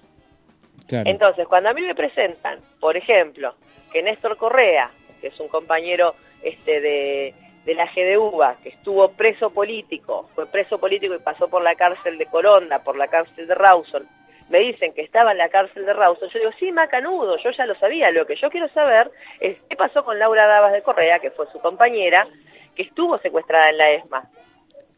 Entonces, 0.89 1.47
cuando 1.47 1.69
a 1.69 1.73
mí 1.73 1.81
me 1.81 1.95
presentan, 1.95 2.59
por 2.79 2.97
ejemplo, 2.97 3.55
que 3.93 4.03
Néstor 4.03 4.35
Correa, 4.37 4.91
que 5.21 5.27
es 5.27 5.39
un 5.39 5.47
compañero 5.47 6.15
este, 6.41 6.81
de, 6.81 7.33
la 7.73 7.85
GDUBA, 7.85 8.57
que 8.61 8.69
estuvo 8.69 9.09
preso 9.11 9.51
político, 9.51 10.29
fue 10.35 10.47
preso 10.47 10.79
político 10.79 11.15
y 11.15 11.19
pasó 11.19 11.47
por 11.47 11.61
la 11.61 11.75
cárcel 11.75 12.17
de 12.17 12.25
Coronda, 12.25 12.83
por 12.83 12.97
la 12.97 13.07
cárcel 13.07 13.47
de 13.47 13.55
Rawson, 13.55 14.05
me 14.49 14.59
dicen 14.59 14.93
que 14.93 15.01
estaba 15.01 15.31
en 15.31 15.37
la 15.37 15.47
cárcel 15.47 15.85
de 15.85 15.93
Rawson, 15.93 16.29
yo 16.29 16.39
digo, 16.39 16.51
sí, 16.59 16.71
macanudo, 16.71 17.37
yo 17.37 17.51
ya 17.51 17.65
lo 17.65 17.75
sabía, 17.75 18.11
lo 18.11 18.27
que 18.27 18.35
yo 18.35 18.49
quiero 18.49 18.67
saber 18.69 19.09
es 19.39 19.57
qué 19.69 19.75
pasó 19.77 20.03
con 20.03 20.19
Laura 20.19 20.45
Davas 20.47 20.73
de 20.73 20.81
Correa, 20.81 21.19
que 21.19 21.31
fue 21.31 21.47
su 21.51 21.59
compañera, 21.59 22.27
que 22.75 22.83
estuvo 22.83 23.17
secuestrada 23.19 23.69
en 23.69 23.77
la 23.77 23.91
ESMA. 23.91 24.29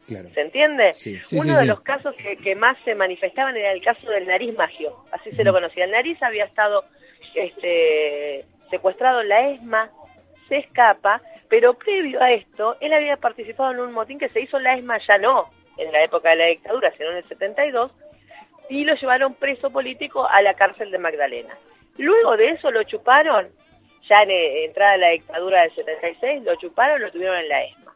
¿Se 0.06 0.40
entiende? 0.40 0.94
Uno 1.32 1.58
de 1.58 1.66
los 1.66 1.80
casos 1.80 2.14
que, 2.42 2.54
más 2.54 2.76
se 2.84 2.94
manifestaban 2.94 3.56
era 3.56 3.72
el 3.72 3.82
caso 3.82 4.08
del 4.08 4.26
nariz 4.26 4.56
magio, 4.56 5.04
así 5.10 5.30
se 5.32 5.42
lo 5.42 5.52
conocía. 5.52 5.84
El 5.84 5.90
nariz 5.90 6.22
había 6.22 6.44
estado 6.44 6.84
este, 7.34 8.44
secuestrado 8.70 9.20
en 9.20 9.28
la 9.28 9.48
ESMA, 9.48 9.90
se 10.48 10.58
escapa, 10.58 11.22
pero 11.48 11.74
previo 11.74 12.22
a 12.22 12.32
esto, 12.32 12.76
él 12.80 12.92
había 12.92 13.16
participado 13.16 13.72
en 13.72 13.80
un 13.80 13.92
motín 13.92 14.18
que 14.18 14.28
se 14.28 14.40
hizo 14.40 14.56
en 14.58 14.64
la 14.64 14.74
ESMA, 14.74 14.98
ya 15.06 15.18
no 15.18 15.50
en 15.76 15.92
la 15.92 16.02
época 16.02 16.30
de 16.30 16.36
la 16.36 16.46
dictadura, 16.46 16.92
sino 16.96 17.10
en 17.10 17.18
el 17.18 17.28
72, 17.28 17.92
y 18.68 18.84
lo 18.84 18.94
llevaron 18.94 19.34
preso 19.34 19.70
político 19.70 20.26
a 20.26 20.42
la 20.42 20.54
cárcel 20.54 20.90
de 20.90 20.98
Magdalena. 20.98 21.56
Luego 21.98 22.36
de 22.36 22.50
eso 22.50 22.70
lo 22.70 22.82
chuparon, 22.84 23.48
ya 24.08 24.22
en 24.22 24.30
eh, 24.30 24.64
entrada 24.64 24.96
la 24.96 25.08
dictadura 25.10 25.62
del 25.62 25.74
76, 25.74 26.42
lo 26.44 26.54
chuparon, 26.56 27.00
lo 27.00 27.10
tuvieron 27.10 27.36
en 27.38 27.48
la 27.48 27.64
ESMA. 27.64 27.94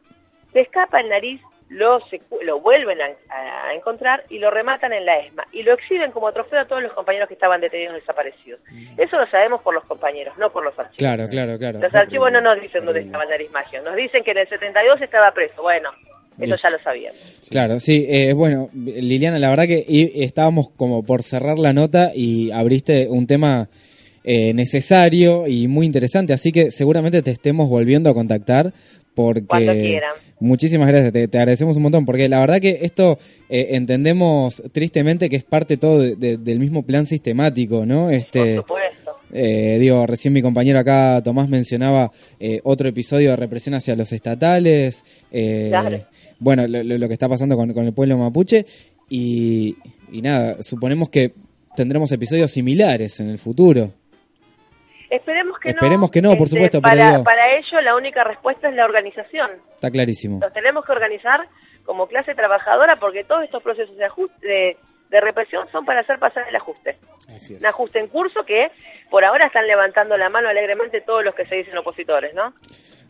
Se 0.52 0.61
escapa 0.61 1.00
el 1.00 1.09
nariz 1.09 1.40
lo, 1.70 2.00
lo 2.42 2.61
vuelven 2.61 2.98
a, 3.00 3.72
encontrar 3.72 4.24
y 4.28 4.38
lo 4.38 4.50
rematan 4.50 4.92
en 4.92 5.06
la 5.06 5.20
ESMA 5.20 5.46
y 5.52 5.62
lo 5.62 5.72
exhiben 5.72 6.11
como 6.11 6.33
trofeo 6.33 6.61
a 6.61 6.64
todos 6.66 6.83
los 6.83 6.92
compañeros 6.92 7.28
que 7.28 7.35
estaban 7.35 7.61
detenidos 7.61 7.94
desaparecidos. 7.94 8.61
Mm. 8.70 9.00
Eso 9.00 9.16
lo 9.16 9.26
sabemos 9.30 9.62
por 9.62 9.72
los 9.74 9.85
compañeros, 9.85 10.37
no 10.37 10.50
por 10.50 10.64
los 10.64 10.76
archivos. 10.76 10.98
Claro, 10.98 11.28
claro, 11.28 11.56
claro. 11.59 11.78
Los 11.78 11.94
archivos 11.94 12.33
no 12.33 12.40
nos 12.40 12.61
dicen 12.61 12.85
dónde 12.85 13.00
estaba 13.00 13.24
nariz 13.24 13.50
magio, 13.52 13.83
nos 13.83 13.94
dicen 13.94 14.24
que 14.24 14.33
en 14.33 14.38
el 14.38 14.48
72 14.48 15.00
estaba 15.00 15.33
preso. 15.33 15.62
Bueno, 15.62 15.90
eso 16.40 16.56
ya 16.61 16.70
lo 16.70 16.78
sabíamos. 16.80 17.18
Claro, 17.48 17.78
sí, 17.78 18.04
eh, 18.09 18.33
bueno, 18.33 18.68
Liliana, 18.74 19.38
la 19.38 19.50
verdad 19.50 19.64
que 19.66 19.85
estábamos 20.16 20.70
como 20.70 21.04
por 21.04 21.22
cerrar 21.22 21.59
la 21.59 21.72
nota 21.72 22.11
y 22.14 22.50
abriste 22.50 23.06
un 23.09 23.28
tema 23.28 23.68
eh, 24.24 24.52
necesario 24.54 25.46
y 25.46 25.68
muy 25.68 25.87
interesante, 25.87 26.33
así 26.33 26.50
que 26.52 26.70
seguramente 26.72 27.22
te 27.22 27.30
estemos 27.30 27.68
volviendo 27.68 28.11
a 28.11 28.14
contactar 28.14 28.72
porque... 29.22 29.46
Cuando 29.46 29.72
quieran 29.72 30.12
Muchísimas 30.40 30.88
gracias, 30.88 31.12
te, 31.12 31.38
agradecemos 31.38 31.76
un 31.76 31.83
montón, 31.83 32.06
porque 32.06 32.26
la 32.28 32.38
verdad 32.38 32.61
que 32.61 32.78
esto 32.80 33.18
eh, 33.50 33.68
entendemos 33.72 34.62
tristemente 34.72 35.28
que 35.28 35.37
es 35.37 35.44
parte 35.44 35.76
todo 35.76 36.00
del 36.00 36.59
mismo 36.59 36.83
plan 36.83 37.06
sistemático, 37.06 37.85
¿no? 37.85 38.09
Este, 38.09 38.54
Por 38.54 38.62
supuesto. 38.62 39.18
Eh, 39.33 39.76
digo, 39.78 40.06
recién 40.06 40.33
mi 40.33 40.40
compañero 40.40 40.78
acá, 40.78 41.20
Tomás, 41.22 41.48
mencionaba 41.50 42.11
eh, 42.40 42.61
otro 42.64 42.88
episodio 42.88 43.30
de 43.30 43.37
represión 43.37 43.74
hacia 43.74 43.94
los 43.94 44.12
estatales, 44.12 45.04
bueno, 46.38 46.66
lo, 46.66 47.06
que 47.06 47.12
está 47.12 47.28
pasando 47.28 47.54
con, 47.54 47.70
el 47.70 47.92
pueblo 47.92 48.16
mapuche, 48.16 48.64
y, 49.11 49.76
y 50.11 50.22
nada, 50.22 50.62
suponemos 50.62 51.11
que 51.11 51.35
tendremos 51.76 52.11
episodios 52.12 52.50
similares 52.50 53.20
en 53.20 53.28
el 53.28 53.38
futuro. 53.38 53.92
Esperemos 55.11 55.59
que 55.59 55.70
no. 55.70 55.75
Esperemos 55.75 56.11
que 56.11 56.23
no, 56.23 56.31
por 56.31 56.46
este, 56.46 56.57
supuesto. 56.57 56.81
Para, 56.81 57.23
para 57.25 57.57
ello 57.57 57.81
la 57.81 57.96
única 57.96 58.23
respuesta 58.23 58.68
es 58.68 58.77
la 58.77 58.85
organización. 58.85 59.51
Está 59.75 59.90
clarísimo. 59.90 60.38
Nos 60.38 60.53
tenemos 60.53 60.85
que 60.85 60.92
organizar 60.92 61.49
como 61.85 62.07
clase 62.07 62.35
trabajadora 62.35 62.96
porque 63.01 63.25
todos 63.25 63.42
estos 63.42 63.62
procesos 63.62 63.96
de 63.96 64.05
ajuste, 64.05 64.77
de, 65.11 65.20
represión 65.20 65.66
son 65.73 65.85
para 65.85 66.01
hacer 66.01 66.20
pasar 66.20 66.46
el 66.49 66.55
ajuste. 66.55 66.96
Así 67.29 67.55
es. 67.55 67.61
Un 67.61 67.66
ajuste 67.66 67.99
en 67.99 68.07
curso 68.07 68.44
que 68.44 68.70
por 69.11 69.25
ahora 69.25 69.46
están 69.46 69.66
levantando 69.66 70.16
la 70.16 70.29
mano 70.29 70.49
alegremente 70.49 71.01
todos 71.01 71.25
los 71.25 71.35
que 71.35 71.46
se 71.46 71.57
dicen 71.57 71.77
opositores, 71.77 72.33
¿no? 72.33 72.55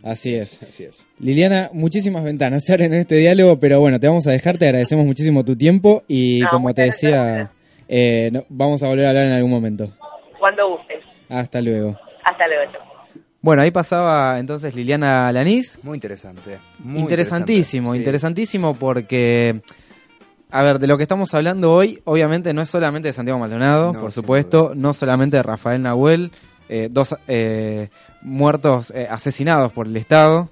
Así 0.03 0.35
es, 0.35 0.63
así 0.63 0.85
es. 0.85 1.07
Liliana, 1.19 1.69
muchísimas 1.75 2.25
ventanas 2.25 2.65
se 2.65 2.73
abren 2.73 2.95
en 2.95 3.01
este 3.01 3.17
diálogo, 3.17 3.59
pero 3.61 3.81
bueno, 3.81 4.01
te 4.01 4.09
vamos 4.09 4.27
a 4.27 4.31
dejar, 4.31 4.57
te 4.57 4.65
agradecemos 4.65 5.05
muchísimo 5.05 5.45
tu 5.45 5.57
tiempo 5.57 6.03
y 6.09 6.43
como 6.47 6.73
te 6.73 6.83
decía, 6.83 7.51
eh, 7.87 8.33
vamos 8.49 8.83
a 8.83 8.89
volver 8.89 9.05
a 9.05 9.09
hablar 9.11 9.27
en 9.27 9.33
algún 9.33 9.51
momento. 9.51 9.93
Cuando 10.39 10.71
gustes. 10.71 11.10
Hasta 11.31 11.61
luego. 11.61 11.99
Hasta 12.25 12.47
luego. 12.47 12.91
Bueno, 13.43 13.63
ahí 13.63 13.71
pasaba 13.71 14.39
entonces 14.39 14.75
Liliana 14.75 15.33
Lanís. 15.33 15.79
Muy 15.83 15.97
interesante. 15.97 16.59
Interesantísimo, 16.85 17.95
interesantísimo 17.95 18.75
porque, 18.75 19.63
a 20.51 20.63
ver, 20.63 20.79
de 20.79 20.87
lo 20.87 20.99
que 20.99 21.05
estamos 21.05 21.33
hablando 21.33 21.73
hoy, 21.73 22.01
obviamente 22.05 22.53
no 22.53 22.61
es 22.61 22.69
solamente 22.69 23.09
de 23.09 23.13
Santiago 23.15 23.39
Maldonado, 23.39 23.93
por 23.93 24.13
supuesto, 24.13 24.73
no 24.75 24.93
solamente 24.93 25.39
de 25.39 25.43
Rafael 25.43 25.81
Nahuel, 25.81 26.33
eh, 26.69 26.89
dos 26.91 27.17
eh, 27.29 27.89
muertos 28.21 28.93
eh, 28.95 29.09
asesinados 29.11 29.73
por 29.73 29.87
el 29.87 29.97
Estado, 29.97 30.51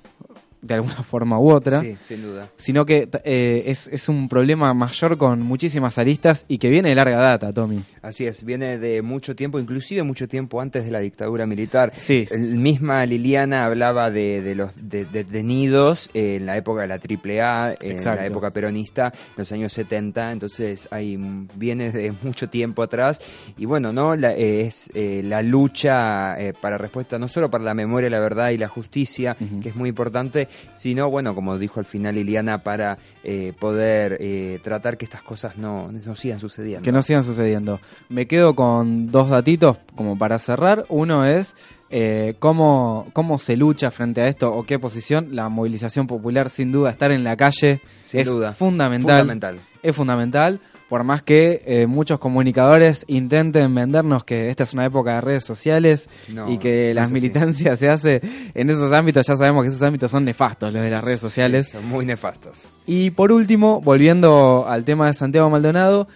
de 0.61 0.75
alguna 0.75 1.03
forma 1.03 1.38
u 1.38 1.51
otra. 1.51 1.81
Sí, 1.81 1.97
sin 2.07 2.23
duda. 2.23 2.49
Sino 2.57 2.87
que 2.87 3.09
eh, 3.25 3.64
es, 3.66 3.88
es, 3.88 4.09
un 4.09 4.29
problema 4.29 4.73
mayor 4.75 5.18
con 5.18 5.42
muchísimas 5.42 5.99
aristas 5.99 6.44
y 6.49 6.59
que 6.59 6.71
viene 6.71 6.90
de 6.90 6.94
larga 6.94 7.18
data, 7.18 7.53
Tommy. 7.53 7.83
Así 8.03 8.27
es, 8.27 8.44
viene 8.44 8.79
de 8.79 9.03
mucho 9.03 9.37
tiempo, 9.37 9.59
inclusive 9.59 10.03
mucho 10.03 10.29
tiempo 10.29 10.61
antes 10.61 10.85
de 10.85 10.90
la 10.90 11.01
dictadura 11.01 11.47
militar. 11.47 11.92
Sí. 11.99 12.27
El, 12.31 12.59
misma 12.59 13.05
Liliana 13.07 13.64
hablaba 13.64 14.11
de, 14.11 14.42
de 14.42 14.55
los 14.55 14.73
detenidos 14.77 16.11
en 16.14 16.47
la 16.47 16.57
época 16.57 16.83
de 16.83 16.88
la 16.88 16.94
AAA, 16.94 17.75
en 17.81 18.05
la 18.05 18.27
época 18.27 18.53
peronista, 18.53 19.12
en 19.14 19.35
los 19.37 19.53
años 19.53 19.73
70, 19.73 20.33
entonces 20.33 20.88
hay 20.90 21.16
viene 21.55 21.90
de 21.90 22.12
mucho 22.23 22.49
tiempo 22.49 22.83
atrás 22.83 23.21
y 23.57 23.66
bueno, 23.66 23.92
no 23.92 24.16
la, 24.16 24.35
es 24.35 24.90
eh, 24.94 25.23
la 25.25 25.42
lucha 25.42 26.40
eh, 26.40 26.53
para 26.59 26.79
respuesta 26.79 27.18
no 27.18 27.29
solo 27.29 27.51
para 27.51 27.64
la 27.64 27.75
memoria, 27.75 28.11
la 28.11 28.21
verdad 28.21 28.51
y 28.51 28.59
la 28.59 28.68
justicia, 28.68 29.37
que 29.62 29.68
es 29.68 29.77
muy 29.77 29.90
importante, 29.90 30.48
sino, 30.75 31.11
bueno, 31.11 31.35
como 31.35 31.59
dijo 31.59 31.81
al 31.81 31.87
final 31.87 32.15
Liliana, 32.15 32.63
para 32.63 32.99
eh, 33.25 33.53
poder 33.59 34.17
eh, 34.21 34.59
tratar 34.63 34.97
que 34.97 35.05
estas 35.05 35.23
cosas 35.23 35.57
no, 35.57 35.91
no 35.91 36.15
sigan 36.15 36.41
sucediendo. 36.41 36.85
Que 36.85 36.93
no 36.93 37.03
sigan 37.03 37.25
sucediendo. 37.25 37.81
Me 38.09 38.27
quedo 38.27 38.55
con 38.55 39.11
dos 39.11 39.31
datitos 39.31 39.79
como 39.95 40.19
para 40.19 40.39
cerrar. 40.39 40.87
Uno 40.89 41.25
es 41.25 41.55
eh, 41.91 42.35
cómo, 42.39 43.09
cómo 43.13 43.39
se 43.39 43.57
lucha 43.57 43.91
frente 43.91 44.21
a 44.21 44.29
esto 44.29 44.55
o 44.55 44.65
qué 44.65 44.79
posición. 44.79 45.29
La 45.33 45.49
movilización 45.49 46.07
popular, 46.07 46.51
sin 46.51 46.73
duda, 46.73 46.91
estar 46.91 47.11
en 47.11 47.25
la 47.25 47.37
calle 47.37 47.81
es 48.13 48.29
fundamental. 48.57 49.21
fundamental. 49.21 49.61
Es 49.83 49.97
fundamental 49.97 50.61
por 50.88 51.05
más 51.05 51.23
que 51.23 51.62
eh, 51.67 51.87
muchos 51.87 52.19
comunicadores 52.19 53.05
intenten 53.09 53.75
vendernos 53.75 54.25
que 54.25 54.49
esta 54.49 54.64
es 54.64 54.73
una 54.73 54.87
época 54.87 55.17
de 55.17 55.21
redes 55.21 55.45
sociales 55.45 56.09
y 56.49 56.59
que 56.59 56.95
las 56.95 57.12
militancias 57.12 57.79
se 57.79 57.91
hace 57.91 58.23
en 58.55 58.71
esos 58.71 58.93
ámbitos, 58.93 59.27
ya 59.27 59.37
sabemos 59.37 59.64
que 59.64 59.69
esos 59.69 59.83
ámbitos 59.83 60.11
son 60.11 60.25
nefastos, 60.25 60.73
los 60.73 60.83
de 60.83 60.91
las 60.91 61.05
redes 61.05 61.21
sociales. 61.21 61.69
son 61.69 61.87
muy 61.87 62.07
nefastos. 62.07 62.69
Y 62.87 63.11
por 63.11 63.33
último, 63.33 63.81
volviendo 63.83 64.64
al 64.67 64.85
tema 64.85 65.07
de 65.07 65.14
Santiago 65.14 65.51
Maldonado, 65.51 66.09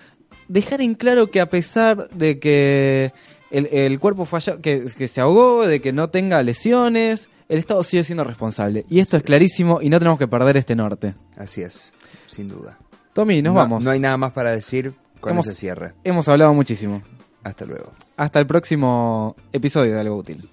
dejar 0.49 0.81
en 0.81 0.95
claro 0.95 1.31
que 1.31 1.41
a 1.41 1.51
pesar 1.51 2.09
de 2.09 2.39
que 2.39 3.13
el, 3.51 4.01
cuerpo 4.01 4.25
falla, 4.25 4.57
que, 4.57 4.87
que 4.97 5.07
se 5.07 5.21
ahogó, 5.21 5.67
de 5.67 5.83
que 5.83 5.93
no 5.93 6.09
tenga 6.09 6.43
lesiones, 6.43 7.29
el 7.51 7.59
Estado 7.59 7.85
sigue 7.85 8.05
siendo 8.05 8.25
responsable. 8.25 8.87
Y 8.89 9.01
esto 9.01 9.19
es 9.19 9.23
clarísimo 9.23 9.81
y 9.83 9.91
no 9.91 9.99
tenemos 9.99 10.19
que 10.19 10.29
perder 10.29 10.57
este 10.57 10.75
norte. 10.75 11.15
Así 11.37 11.61
es, 11.61 11.93
sin 12.27 12.49
duda. 12.49 12.79
Tommy, 13.13 13.43
nos 13.43 13.55
vamos. 13.55 13.83
No 13.85 13.91
hay 13.91 14.01
nada 14.01 14.17
más 14.17 14.33
para 14.33 14.51
decir 14.51 14.95
con 15.21 15.39
ese 15.39 15.55
cierre. 15.55 15.95
Hemos 16.05 16.29
hablado 16.29 16.55
muchísimo. 16.55 17.03
Hasta 17.45 17.65
luego. 17.65 17.93
Hasta 18.17 18.39
el 18.39 18.47
próximo 18.47 19.37
episodio 19.53 19.95
de 19.95 20.01
Algo 20.01 20.17
Útil. 20.17 20.49